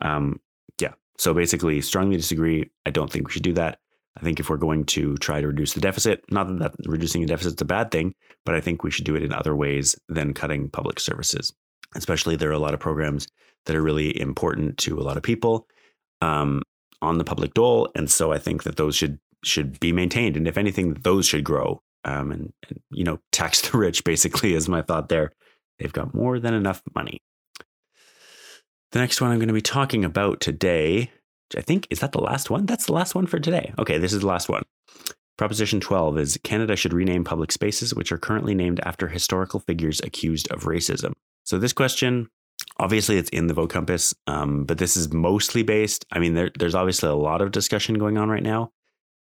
Um, 0.00 0.40
yeah. 0.80 0.94
So 1.18 1.34
basically, 1.34 1.80
strongly 1.82 2.16
disagree. 2.16 2.70
I 2.86 2.90
don't 2.90 3.12
think 3.12 3.28
we 3.28 3.32
should 3.32 3.42
do 3.42 3.52
that. 3.52 3.78
I 4.22 4.24
think 4.24 4.38
if 4.38 4.48
we're 4.48 4.56
going 4.56 4.84
to 4.86 5.16
try 5.16 5.40
to 5.40 5.48
reduce 5.48 5.72
the 5.72 5.80
deficit, 5.80 6.24
not 6.30 6.46
that, 6.46 6.76
that 6.76 6.88
reducing 6.88 7.24
a 7.24 7.26
deficit 7.26 7.54
is 7.54 7.60
a 7.60 7.64
bad 7.64 7.90
thing, 7.90 8.14
but 8.46 8.54
I 8.54 8.60
think 8.60 8.84
we 8.84 8.90
should 8.92 9.04
do 9.04 9.16
it 9.16 9.24
in 9.24 9.32
other 9.32 9.56
ways 9.56 9.96
than 10.08 10.32
cutting 10.32 10.70
public 10.70 11.00
services. 11.00 11.52
Especially, 11.96 12.36
there 12.36 12.48
are 12.48 12.54
a 12.54 12.58
lot 12.58 12.72
of 12.72 12.78
programs 12.78 13.26
that 13.66 13.74
are 13.74 13.82
really 13.82 14.18
important 14.18 14.78
to 14.78 14.98
a 14.98 15.02
lot 15.02 15.16
of 15.16 15.24
people 15.24 15.66
um, 16.20 16.62
on 17.02 17.18
the 17.18 17.24
public 17.24 17.52
dole, 17.54 17.90
and 17.96 18.08
so 18.08 18.32
I 18.32 18.38
think 18.38 18.62
that 18.62 18.76
those 18.76 18.94
should 18.94 19.18
should 19.44 19.80
be 19.80 19.92
maintained, 19.92 20.36
and 20.36 20.46
if 20.46 20.56
anything, 20.56 20.94
those 20.94 21.26
should 21.26 21.42
grow. 21.42 21.82
Um, 22.04 22.30
and, 22.30 22.52
and 22.68 22.80
you 22.90 23.02
know, 23.02 23.18
tax 23.32 23.60
the 23.60 23.76
rich 23.76 24.04
basically 24.04 24.54
is 24.54 24.68
my 24.68 24.82
thought 24.82 25.08
there. 25.08 25.32
They've 25.80 25.92
got 25.92 26.14
more 26.14 26.38
than 26.38 26.54
enough 26.54 26.80
money. 26.94 27.20
The 28.92 29.00
next 29.00 29.20
one 29.20 29.32
I'm 29.32 29.38
going 29.38 29.48
to 29.48 29.54
be 29.54 29.60
talking 29.60 30.04
about 30.04 30.40
today 30.40 31.10
I 31.56 31.60
think 31.60 31.86
is 31.90 32.00
that 32.00 32.12
the 32.12 32.20
last 32.20 32.50
one? 32.50 32.66
That's 32.66 32.86
the 32.86 32.92
last 32.92 33.14
one 33.14 33.26
for 33.26 33.38
today. 33.38 33.72
Okay, 33.78 33.98
this 33.98 34.12
is 34.12 34.20
the 34.20 34.26
last 34.26 34.48
one. 34.48 34.62
Proposition 35.38 35.80
12 35.80 36.18
is 36.18 36.38
Canada 36.44 36.76
should 36.76 36.92
rename 36.92 37.24
public 37.24 37.50
spaces 37.52 37.94
which 37.94 38.12
are 38.12 38.18
currently 38.18 38.54
named 38.54 38.80
after 38.84 39.08
historical 39.08 39.60
figures 39.60 40.00
accused 40.00 40.50
of 40.52 40.64
racism. 40.64 41.12
So 41.44 41.58
this 41.58 41.72
question, 41.72 42.28
obviously, 42.78 43.16
it's 43.16 43.30
in 43.30 43.46
the 43.46 43.54
vote 43.54 43.70
compass, 43.70 44.14
um, 44.26 44.64
but 44.64 44.78
this 44.78 44.96
is 44.96 45.12
mostly 45.12 45.62
based. 45.62 46.04
I 46.12 46.18
mean, 46.18 46.34
there, 46.34 46.50
there's 46.58 46.74
obviously 46.74 47.08
a 47.08 47.14
lot 47.14 47.40
of 47.40 47.50
discussion 47.50 47.98
going 47.98 48.18
on 48.18 48.28
right 48.28 48.42
now 48.42 48.70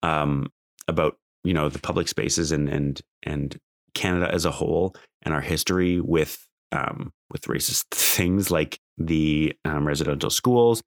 um, 0.03 0.51
about 0.89 1.17
you 1.45 1.55
know 1.55 1.69
the 1.69 1.79
public 1.79 2.09
spaces 2.09 2.53
and 2.53 2.69
and 2.69 3.01
and 3.23 3.59
Canada 3.95 4.33
as 4.33 4.45
a 4.45 4.51
whole 4.51 4.95
and 5.23 5.33
our 5.33 5.41
history 5.41 6.01
with 6.01 6.47
um, 6.73 7.13
with 7.31 7.43
racist 7.43 7.85
things 7.91 8.51
like 8.51 8.79
the 8.99 9.55
um, 9.65 9.87
residential 9.87 10.31
schools 10.31 10.83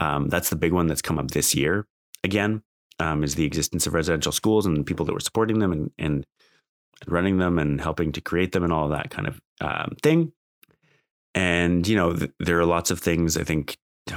um, 0.00 0.28
that's 0.28 0.50
the 0.50 0.56
big 0.56 0.72
one 0.72 0.86
that's 0.86 1.02
come 1.02 1.18
up 1.18 1.30
this 1.30 1.54
year 1.54 1.86
again, 2.24 2.62
um, 2.98 3.22
is 3.22 3.34
the 3.34 3.44
existence 3.44 3.86
of 3.86 3.94
residential 3.94 4.32
schools 4.32 4.66
and 4.66 4.86
people 4.86 5.06
that 5.06 5.12
were 5.12 5.20
supporting 5.20 5.58
them 5.58 5.72
and, 5.72 5.90
and 5.98 6.26
running 7.06 7.38
them 7.38 7.58
and 7.58 7.80
helping 7.80 8.12
to 8.12 8.20
create 8.20 8.52
them 8.52 8.64
and 8.64 8.72
all 8.72 8.88
that 8.88 9.10
kind 9.10 9.28
of 9.28 9.40
um, 9.60 9.96
thing. 10.02 10.32
And, 11.34 11.86
you 11.86 11.96
know, 11.96 12.14
th- 12.14 12.32
there 12.40 12.58
are 12.58 12.64
lots 12.64 12.90
of 12.90 13.00
things 13.00 13.36
I 13.36 13.44
think. 13.44 13.76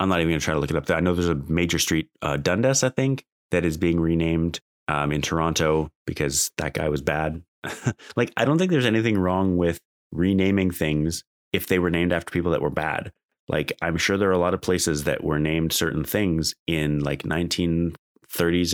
I'm 0.00 0.08
not 0.08 0.18
even 0.18 0.30
going 0.30 0.40
to 0.40 0.44
try 0.44 0.54
to 0.54 0.60
look 0.60 0.70
it 0.70 0.76
up. 0.76 0.90
I 0.90 0.98
know 0.98 1.14
there's 1.14 1.28
a 1.28 1.36
major 1.36 1.78
street, 1.78 2.08
uh, 2.20 2.36
Dundas, 2.36 2.82
I 2.82 2.88
think, 2.88 3.24
that 3.52 3.64
is 3.64 3.76
being 3.76 4.00
renamed 4.00 4.60
um, 4.88 5.12
in 5.12 5.22
Toronto 5.22 5.88
because 6.04 6.50
that 6.56 6.74
guy 6.74 6.88
was 6.88 7.00
bad. 7.00 7.42
like, 8.16 8.32
I 8.36 8.44
don't 8.44 8.58
think 8.58 8.72
there's 8.72 8.86
anything 8.86 9.16
wrong 9.16 9.56
with 9.56 9.78
renaming 10.10 10.72
things 10.72 11.22
if 11.52 11.68
they 11.68 11.78
were 11.78 11.90
named 11.90 12.12
after 12.12 12.32
people 12.32 12.50
that 12.50 12.60
were 12.60 12.70
bad. 12.70 13.12
Like 13.48 13.72
I'm 13.82 13.96
sure 13.96 14.16
there 14.16 14.30
are 14.30 14.32
a 14.32 14.38
lot 14.38 14.54
of 14.54 14.62
places 14.62 15.04
that 15.04 15.22
were 15.22 15.38
named 15.38 15.72
certain 15.72 16.04
things 16.04 16.54
in 16.66 17.00
like 17.00 17.22
1930s 17.24 17.94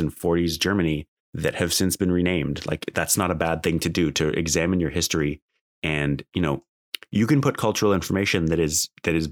and 0.01 0.15
40s 0.15 0.59
Germany 0.59 1.07
that 1.35 1.57
have 1.57 1.73
since 1.73 1.97
been 1.97 2.13
renamed. 2.13 2.67
Like 2.67 2.85
that's 2.95 3.17
not 3.17 3.31
a 3.31 3.37
bad 3.37 3.63
thing 3.63 3.79
to 3.81 3.89
do 3.89 4.11
to 4.13 4.29
examine 4.29 4.81
your 4.81 4.91
history 4.91 5.41
and, 5.83 6.23
you 6.35 6.43
know, 6.43 6.63
you 7.11 7.27
can 7.27 7.41
put 7.41 7.57
cultural 7.57 7.93
information 7.93 8.47
that 8.47 8.59
is 8.59 8.89
that 9.03 9.15
is 9.15 9.29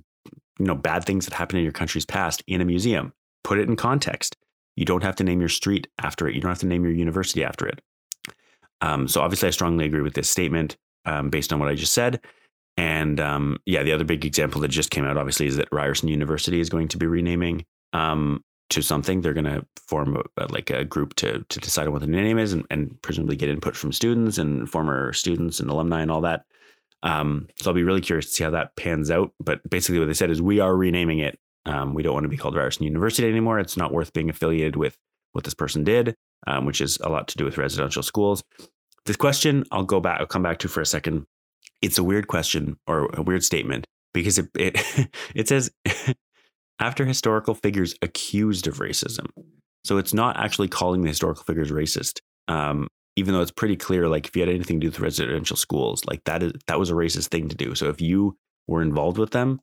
you 0.59 0.67
know 0.67 0.75
bad 0.75 1.05
things 1.05 1.27
that 1.27 1.35
happened 1.35 1.59
in 1.59 1.65
your 1.65 1.73
country's 1.73 2.07
past 2.07 2.43
in 2.47 2.61
a 2.61 2.65
museum. 2.65 3.13
Put 3.45 3.59
it 3.59 3.69
in 3.69 3.77
context. 3.77 4.37
You 4.77 4.85
don't 4.85 5.03
have 5.03 5.17
to 5.17 5.25
name 5.25 5.41
your 5.41 5.49
street 5.49 5.89
after 5.99 6.29
it. 6.29 6.35
You 6.35 6.41
don't 6.41 6.51
have 6.51 6.61
to 6.61 6.67
name 6.67 6.85
your 6.85 6.93
university 6.93 7.45
after 7.45 7.67
it. 7.67 7.81
Um, 8.81 9.09
so 9.09 9.21
obviously, 9.21 9.49
I 9.49 9.53
strongly 9.53 9.85
agree 9.85 10.03
with 10.03 10.15
this 10.15 10.31
statement 10.31 10.77
um, 11.05 11.31
based 11.31 11.53
on 11.53 11.59
what 11.59 11.69
I 11.69 11.75
just 11.75 11.95
said. 11.95 12.21
And 12.79 13.19
um, 13.19 13.59
yeah, 13.67 13.83
the 13.83 13.93
other 13.93 14.05
big 14.05 14.25
example 14.25 14.61
that 14.61 14.69
just 14.69 14.93
came 14.93 15.05
out, 15.05 15.17
obviously, 15.17 15.47
is 15.47 15.57
that 15.57 15.67
Ryerson 15.73 16.09
University 16.09 16.61
is 16.61 16.69
going 16.69 16.87
to 16.89 16.97
be 16.97 17.07
renaming 17.07 17.67
um, 17.93 18.45
to 18.71 18.83
something. 18.83 19.21
They're 19.21 19.35
going 19.35 19.47
to 19.47 19.67
form 19.89 20.23
a, 20.37 20.47
like 20.47 20.71
a 20.71 20.85
group 20.85 21.15
to 21.17 21.45
to 21.49 21.59
decide 21.59 21.89
on 21.89 21.93
what 21.93 22.03
the 22.03 22.07
new 22.07 22.23
name 22.23 22.39
is, 22.39 22.53
and, 22.53 22.65
and, 22.71 22.97
presumably 23.03 23.35
get 23.35 23.49
input 23.49 23.75
from 23.75 23.91
students 23.91 24.39
and 24.39 24.71
former 24.71 25.13
students 25.13 25.59
and 25.59 25.69
alumni 25.69 26.03
and 26.03 26.11
all 26.13 26.21
that. 26.21 26.45
Um, 27.03 27.49
so 27.57 27.69
I'll 27.69 27.75
be 27.75 27.83
really 27.83 28.01
curious 28.01 28.27
to 28.27 28.33
see 28.33 28.45
how 28.45 28.51
that 28.51 28.77
pans 28.77 29.11
out. 29.11 29.33
But 29.41 29.69
basically, 29.69 29.99
what 29.99 30.07
they 30.07 30.15
said 30.15 30.31
is 30.31 30.41
we 30.41 30.61
are 30.61 30.77
renaming 30.77 31.19
it. 31.19 31.37
Um, 31.67 31.95
we 31.95 32.05
don't 32.05 32.15
want 32.15 32.25
to 32.25 32.31
be 32.31 32.37
called 32.37 32.55
Ryerson 32.55 32.85
University 32.85 33.29
anymore. 33.29 33.59
It's 33.59 33.77
not 33.77 33.93
worth 33.93 34.13
being 34.13 34.31
affiliated 34.31 34.77
with 34.77 34.97
what 35.33 35.43
this 35.43 35.55
person 35.55 35.83
did, 35.83 36.15
um, 36.47 36.65
which 36.65 36.81
is 36.81 36.97
a 37.01 37.09
lot 37.09 37.27
to 37.27 37.37
do 37.39 37.45
with 37.45 37.59
residential 37.59 38.05
schools. 38.05 38.45
This 39.05 39.17
question, 39.17 39.65
I'll 39.73 39.83
go 39.83 39.99
back. 39.99 40.21
I'll 40.21 40.27
come 40.29 40.45
back 40.45 40.61
to 40.61 40.69
for 40.69 40.81
a 40.81 40.87
second 40.87 41.27
it's 41.83 41.99
a 41.99 42.05
weird 42.05 42.29
question 42.29 42.79
or 42.87 43.11
a 43.15 43.23
weird 43.23 43.45
statement 43.45 43.87
because 44.13 44.39
it 44.39 44.49
it, 44.55 45.09
it 45.35 45.49
says 45.49 45.71
after 46.81 47.05
historical 47.05 47.55
figures 47.55 47.95
accused 48.03 48.67
of 48.67 48.79
racism. 48.79 49.27
So 49.85 49.97
it's 49.97 50.15
not 50.15 50.37
actually 50.37 50.69
calling 50.69 51.03
the 51.03 51.09
historical 51.09 51.45
figures 51.45 51.71
racist. 51.71 52.21
Um, 52.49 52.89
even 53.17 53.35
though 53.35 53.41
it's 53.41 53.51
pretty 53.51 53.77
clear, 53.77 54.09
like 54.09 54.27
if 54.27 54.37
you 54.37 54.43
had 54.43 54.49
anything 54.49 54.81
to 54.81 54.87
do 54.87 54.91
with 54.91 55.01
residential 55.01 55.57
schools, 55.57 56.05
like 56.07 56.23
that 56.25 56.43
is 56.43 56.53
that 56.67 56.79
was 56.79 56.91
a 56.91 56.95
racist 56.95 57.29
thing 57.29 57.49
to 57.49 57.57
do. 57.57 57.75
So 57.75 57.89
if 57.89 58.01
you 58.01 58.37
were 58.67 58.83
involved 58.83 59.19
with 59.19 59.31
them, 59.31 59.61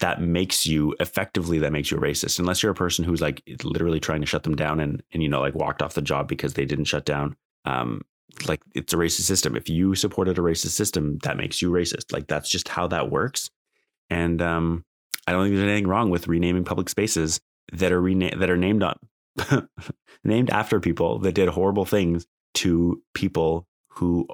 that 0.00 0.20
makes 0.20 0.66
you 0.66 0.94
effectively 0.98 1.58
that 1.60 1.72
makes 1.72 1.90
you 1.90 1.98
a 1.98 2.00
racist. 2.00 2.38
Unless 2.38 2.62
you're 2.62 2.72
a 2.72 2.76
person 2.76 3.04
who's 3.04 3.20
like 3.20 3.42
literally 3.62 4.00
trying 4.00 4.20
to 4.20 4.26
shut 4.26 4.42
them 4.42 4.56
down 4.56 4.80
and 4.80 5.02
and 5.12 5.22
you 5.22 5.28
know 5.28 5.40
like 5.40 5.54
walked 5.54 5.82
off 5.82 5.94
the 5.94 6.02
job 6.02 6.26
because 6.26 6.54
they 6.54 6.64
didn't 6.64 6.86
shut 6.86 7.04
down. 7.04 7.36
Um, 7.64 8.02
like 8.46 8.60
it's 8.74 8.92
a 8.92 8.96
racist 8.96 9.22
system. 9.22 9.56
If 9.56 9.68
you 9.68 9.94
supported 9.94 10.38
a 10.38 10.42
racist 10.42 10.70
system, 10.70 11.18
that 11.22 11.36
makes 11.36 11.62
you 11.62 11.70
racist. 11.70 12.12
Like 12.12 12.26
that's 12.26 12.50
just 12.50 12.68
how 12.68 12.86
that 12.88 13.10
works. 13.10 13.50
And 14.10 14.40
um, 14.42 14.84
I 15.26 15.32
don't 15.32 15.44
think 15.44 15.56
there's 15.56 15.68
anything 15.68 15.88
wrong 15.88 16.10
with 16.10 16.28
renaming 16.28 16.64
public 16.64 16.88
spaces 16.88 17.40
that 17.72 17.92
are 17.92 18.00
rena- 18.00 18.36
that 18.36 18.50
are 18.50 18.56
named 18.56 18.82
on 18.82 18.98
named 20.24 20.50
after 20.50 20.80
people 20.80 21.18
that 21.20 21.32
did 21.32 21.48
horrible 21.48 21.84
things 21.84 22.26
to 22.54 23.02
people 23.14 23.66
who 23.88 24.26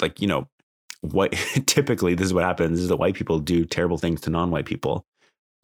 like 0.00 0.20
you 0.20 0.28
know 0.28 0.48
what 1.00 1.32
typically 1.66 2.14
this 2.14 2.26
is 2.26 2.34
what 2.34 2.44
happens 2.44 2.80
is 2.80 2.88
that 2.88 2.96
white 2.96 3.14
people 3.14 3.38
do 3.38 3.64
terrible 3.64 3.98
things 3.98 4.20
to 4.20 4.30
non-white 4.30 4.66
people 4.66 5.04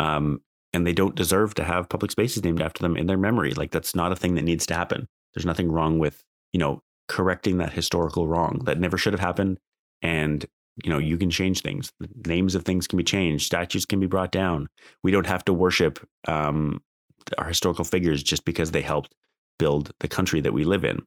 um, 0.01 0.40
and 0.72 0.87
they 0.87 0.92
don't 0.92 1.14
deserve 1.14 1.55
to 1.55 1.64
have 1.64 1.88
public 1.88 2.11
spaces 2.11 2.44
named 2.44 2.61
after 2.61 2.83
them 2.83 2.96
in 2.96 3.07
their 3.07 3.16
memory 3.16 3.53
like 3.53 3.70
that's 3.70 3.94
not 3.94 4.12
a 4.12 4.16
thing 4.16 4.35
that 4.35 4.42
needs 4.42 4.66
to 4.66 4.75
happen 4.75 5.07
there's 5.35 5.46
nothing 5.46 5.70
wrong 5.70 5.99
with 5.99 6.22
you 6.57 6.59
know, 6.59 6.83
correcting 7.07 7.59
that 7.59 7.75
historical 7.75 8.27
wrong 8.27 8.62
that 8.64 8.81
never 8.81 8.97
should 8.97 9.12
have 9.12 9.21
happened. 9.21 9.59
And, 10.01 10.42
you 10.83 10.88
know, 10.88 10.97
you 10.97 11.19
can 11.19 11.29
change 11.29 11.61
things. 11.61 11.92
Names 12.25 12.55
of 12.55 12.64
things 12.64 12.87
can 12.87 12.97
be 12.97 13.05
changed. 13.05 13.45
Statues 13.45 13.85
can 13.85 14.01
be 14.01 14.07
brought 14.07 14.33
down. 14.33 14.69
We 15.03 15.11
don't 15.11 15.27
have 15.27 15.45
to 15.45 15.53
worship 15.53 15.99
um, 16.27 16.81
our 17.37 17.47
historical 17.47 17.85
figures 17.85 18.23
just 18.23 18.47
because 18.47 18.71
they 18.71 18.81
helped 18.81 19.14
build 19.59 19.92
the 20.01 20.09
country 20.09 20.40
that 20.40 20.55
we 20.55 20.64
live 20.64 20.83
in. 20.83 21.05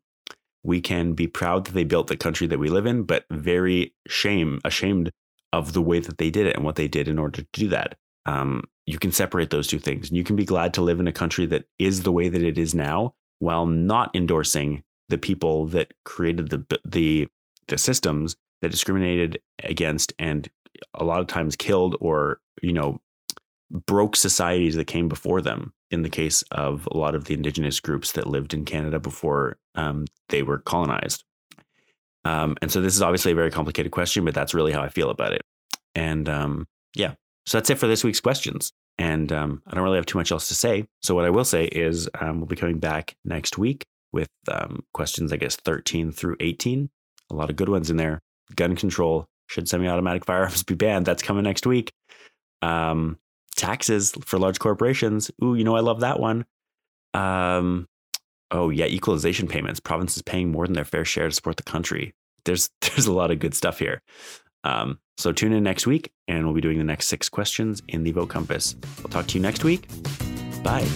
We 0.63 0.81
can 0.81 1.13
be 1.13 1.25
proud 1.25 1.65
that 1.65 1.71
they 1.71 1.83
built 1.83 2.05
the 2.05 2.15
country 2.15 2.45
that 2.45 2.59
we 2.59 2.69
live 2.69 2.85
in, 2.85 3.01
but 3.01 3.25
very 3.31 3.95
shame, 4.07 4.61
ashamed 4.63 5.09
of 5.51 5.73
the 5.73 5.81
way 5.81 5.99
that 5.99 6.19
they 6.19 6.29
did 6.29 6.45
it 6.45 6.57
and 6.57 6.63
what 6.63 6.75
they 6.75 6.87
did 6.87 7.07
in 7.07 7.17
order 7.17 7.41
to 7.41 7.47
do 7.53 7.69
that. 7.69 7.97
Um, 8.27 8.65
you 8.85 8.99
can 8.99 9.11
separate 9.11 9.49
those 9.49 9.65
two 9.65 9.79
things. 9.79 10.09
And 10.09 10.17
you 10.17 10.23
can 10.23 10.35
be 10.35 10.45
glad 10.45 10.75
to 10.75 10.83
live 10.83 10.99
in 10.99 11.07
a 11.07 11.11
country 11.11 11.47
that 11.47 11.65
is 11.79 12.03
the 12.03 12.11
way 12.11 12.29
that 12.29 12.43
it 12.43 12.59
is 12.59 12.75
now 12.75 13.15
while 13.39 13.65
not 13.65 14.15
endorsing 14.15 14.83
the 15.09 15.17
people 15.17 15.65
that 15.67 15.93
created 16.05 16.49
the 16.49 16.79
the 16.85 17.27
the 17.67 17.77
systems 17.77 18.35
that 18.61 18.71
discriminated 18.71 19.39
against 19.63 20.13
and 20.19 20.49
a 20.93 21.03
lot 21.03 21.19
of 21.19 21.27
times 21.27 21.55
killed 21.55 21.95
or 21.99 22.39
you 22.61 22.73
know 22.73 22.99
broke 23.71 24.15
societies 24.15 24.75
that 24.75 24.87
came 24.87 25.07
before 25.07 25.41
them. 25.41 25.73
In 25.91 26.03
the 26.03 26.09
case 26.09 26.43
of 26.51 26.87
a 26.91 26.97
lot 26.97 27.15
of 27.15 27.25
the 27.25 27.33
indigenous 27.33 27.79
groups 27.79 28.11
that 28.11 28.27
lived 28.27 28.53
in 28.53 28.63
Canada 28.63 28.99
before 28.99 29.57
um, 29.73 30.05
they 30.29 30.43
were 30.43 30.59
colonized. 30.59 31.23
Um, 32.25 32.57
and 32.61 32.71
so 32.71 32.79
this 32.79 32.95
is 32.95 33.01
obviously 33.01 33.31
a 33.31 33.35
very 33.35 33.49
complicated 33.49 33.91
question, 33.91 34.23
but 34.23 34.35
that's 34.35 34.53
really 34.53 34.71
how 34.71 34.81
I 34.81 34.89
feel 34.89 35.09
about 35.09 35.33
it. 35.33 35.41
And 35.95 36.29
um, 36.29 36.67
yeah, 36.95 37.15
so 37.47 37.57
that's 37.57 37.71
it 37.71 37.79
for 37.79 37.87
this 37.87 38.03
week's 38.03 38.19
questions. 38.19 38.71
And 38.99 39.31
um, 39.31 39.63
I 39.65 39.73
don't 39.73 39.83
really 39.83 39.97
have 39.97 40.05
too 40.05 40.19
much 40.19 40.31
else 40.31 40.47
to 40.49 40.55
say. 40.55 40.85
So 41.01 41.15
what 41.15 41.25
I 41.25 41.31
will 41.31 41.45
say 41.45 41.65
is 41.65 42.07
um, 42.19 42.37
we'll 42.37 42.45
be 42.45 42.55
coming 42.55 42.77
back 42.77 43.15
next 43.25 43.57
week 43.57 43.87
with 44.11 44.29
um, 44.51 44.83
questions, 44.93 45.31
I 45.31 45.37
guess, 45.37 45.55
13 45.55 46.11
through 46.11 46.37
18. 46.39 46.89
A 47.31 47.35
lot 47.35 47.49
of 47.49 47.55
good 47.55 47.69
ones 47.69 47.89
in 47.89 47.97
there. 47.97 48.21
Gun 48.55 48.75
control. 48.75 49.27
Should 49.47 49.67
semi-automatic 49.67 50.25
firearms 50.25 50.63
be 50.63 50.75
banned? 50.75 51.05
That's 51.05 51.23
coming 51.23 51.43
next 51.43 51.65
week. 51.65 51.91
Um, 52.61 53.17
taxes 53.55 54.13
for 54.23 54.39
large 54.39 54.59
corporations. 54.59 55.31
Ooh, 55.43 55.55
you 55.55 55.63
know 55.63 55.75
I 55.75 55.81
love 55.81 56.01
that 56.01 56.19
one. 56.19 56.45
Um, 57.13 57.87
oh 58.51 58.69
yeah, 58.69 58.85
equalization 58.85 59.47
payments. 59.47 59.79
Provinces 59.79 60.21
paying 60.21 60.51
more 60.51 60.65
than 60.65 60.73
their 60.73 60.85
fair 60.85 61.05
share 61.05 61.27
to 61.27 61.33
support 61.33 61.57
the 61.57 61.63
country. 61.63 62.13
There's 62.45 62.69
there's 62.81 63.07
a 63.07 63.13
lot 63.13 63.31
of 63.31 63.39
good 63.39 63.53
stuff 63.53 63.79
here. 63.79 64.01
Um, 64.63 64.99
so 65.17 65.31
tune 65.31 65.53
in 65.53 65.63
next 65.63 65.87
week, 65.87 66.11
and 66.27 66.45
we'll 66.45 66.53
be 66.53 66.61
doing 66.61 66.77
the 66.77 66.83
next 66.83 67.07
six 67.07 67.29
questions 67.29 67.81
in 67.87 68.03
the 68.03 68.11
Vote 68.11 68.29
Compass. 68.29 68.75
I'll 68.99 69.11
talk 69.11 69.27
to 69.27 69.37
you 69.37 69.41
next 69.41 69.63
week. 69.63 69.87
Bye. 70.63 70.87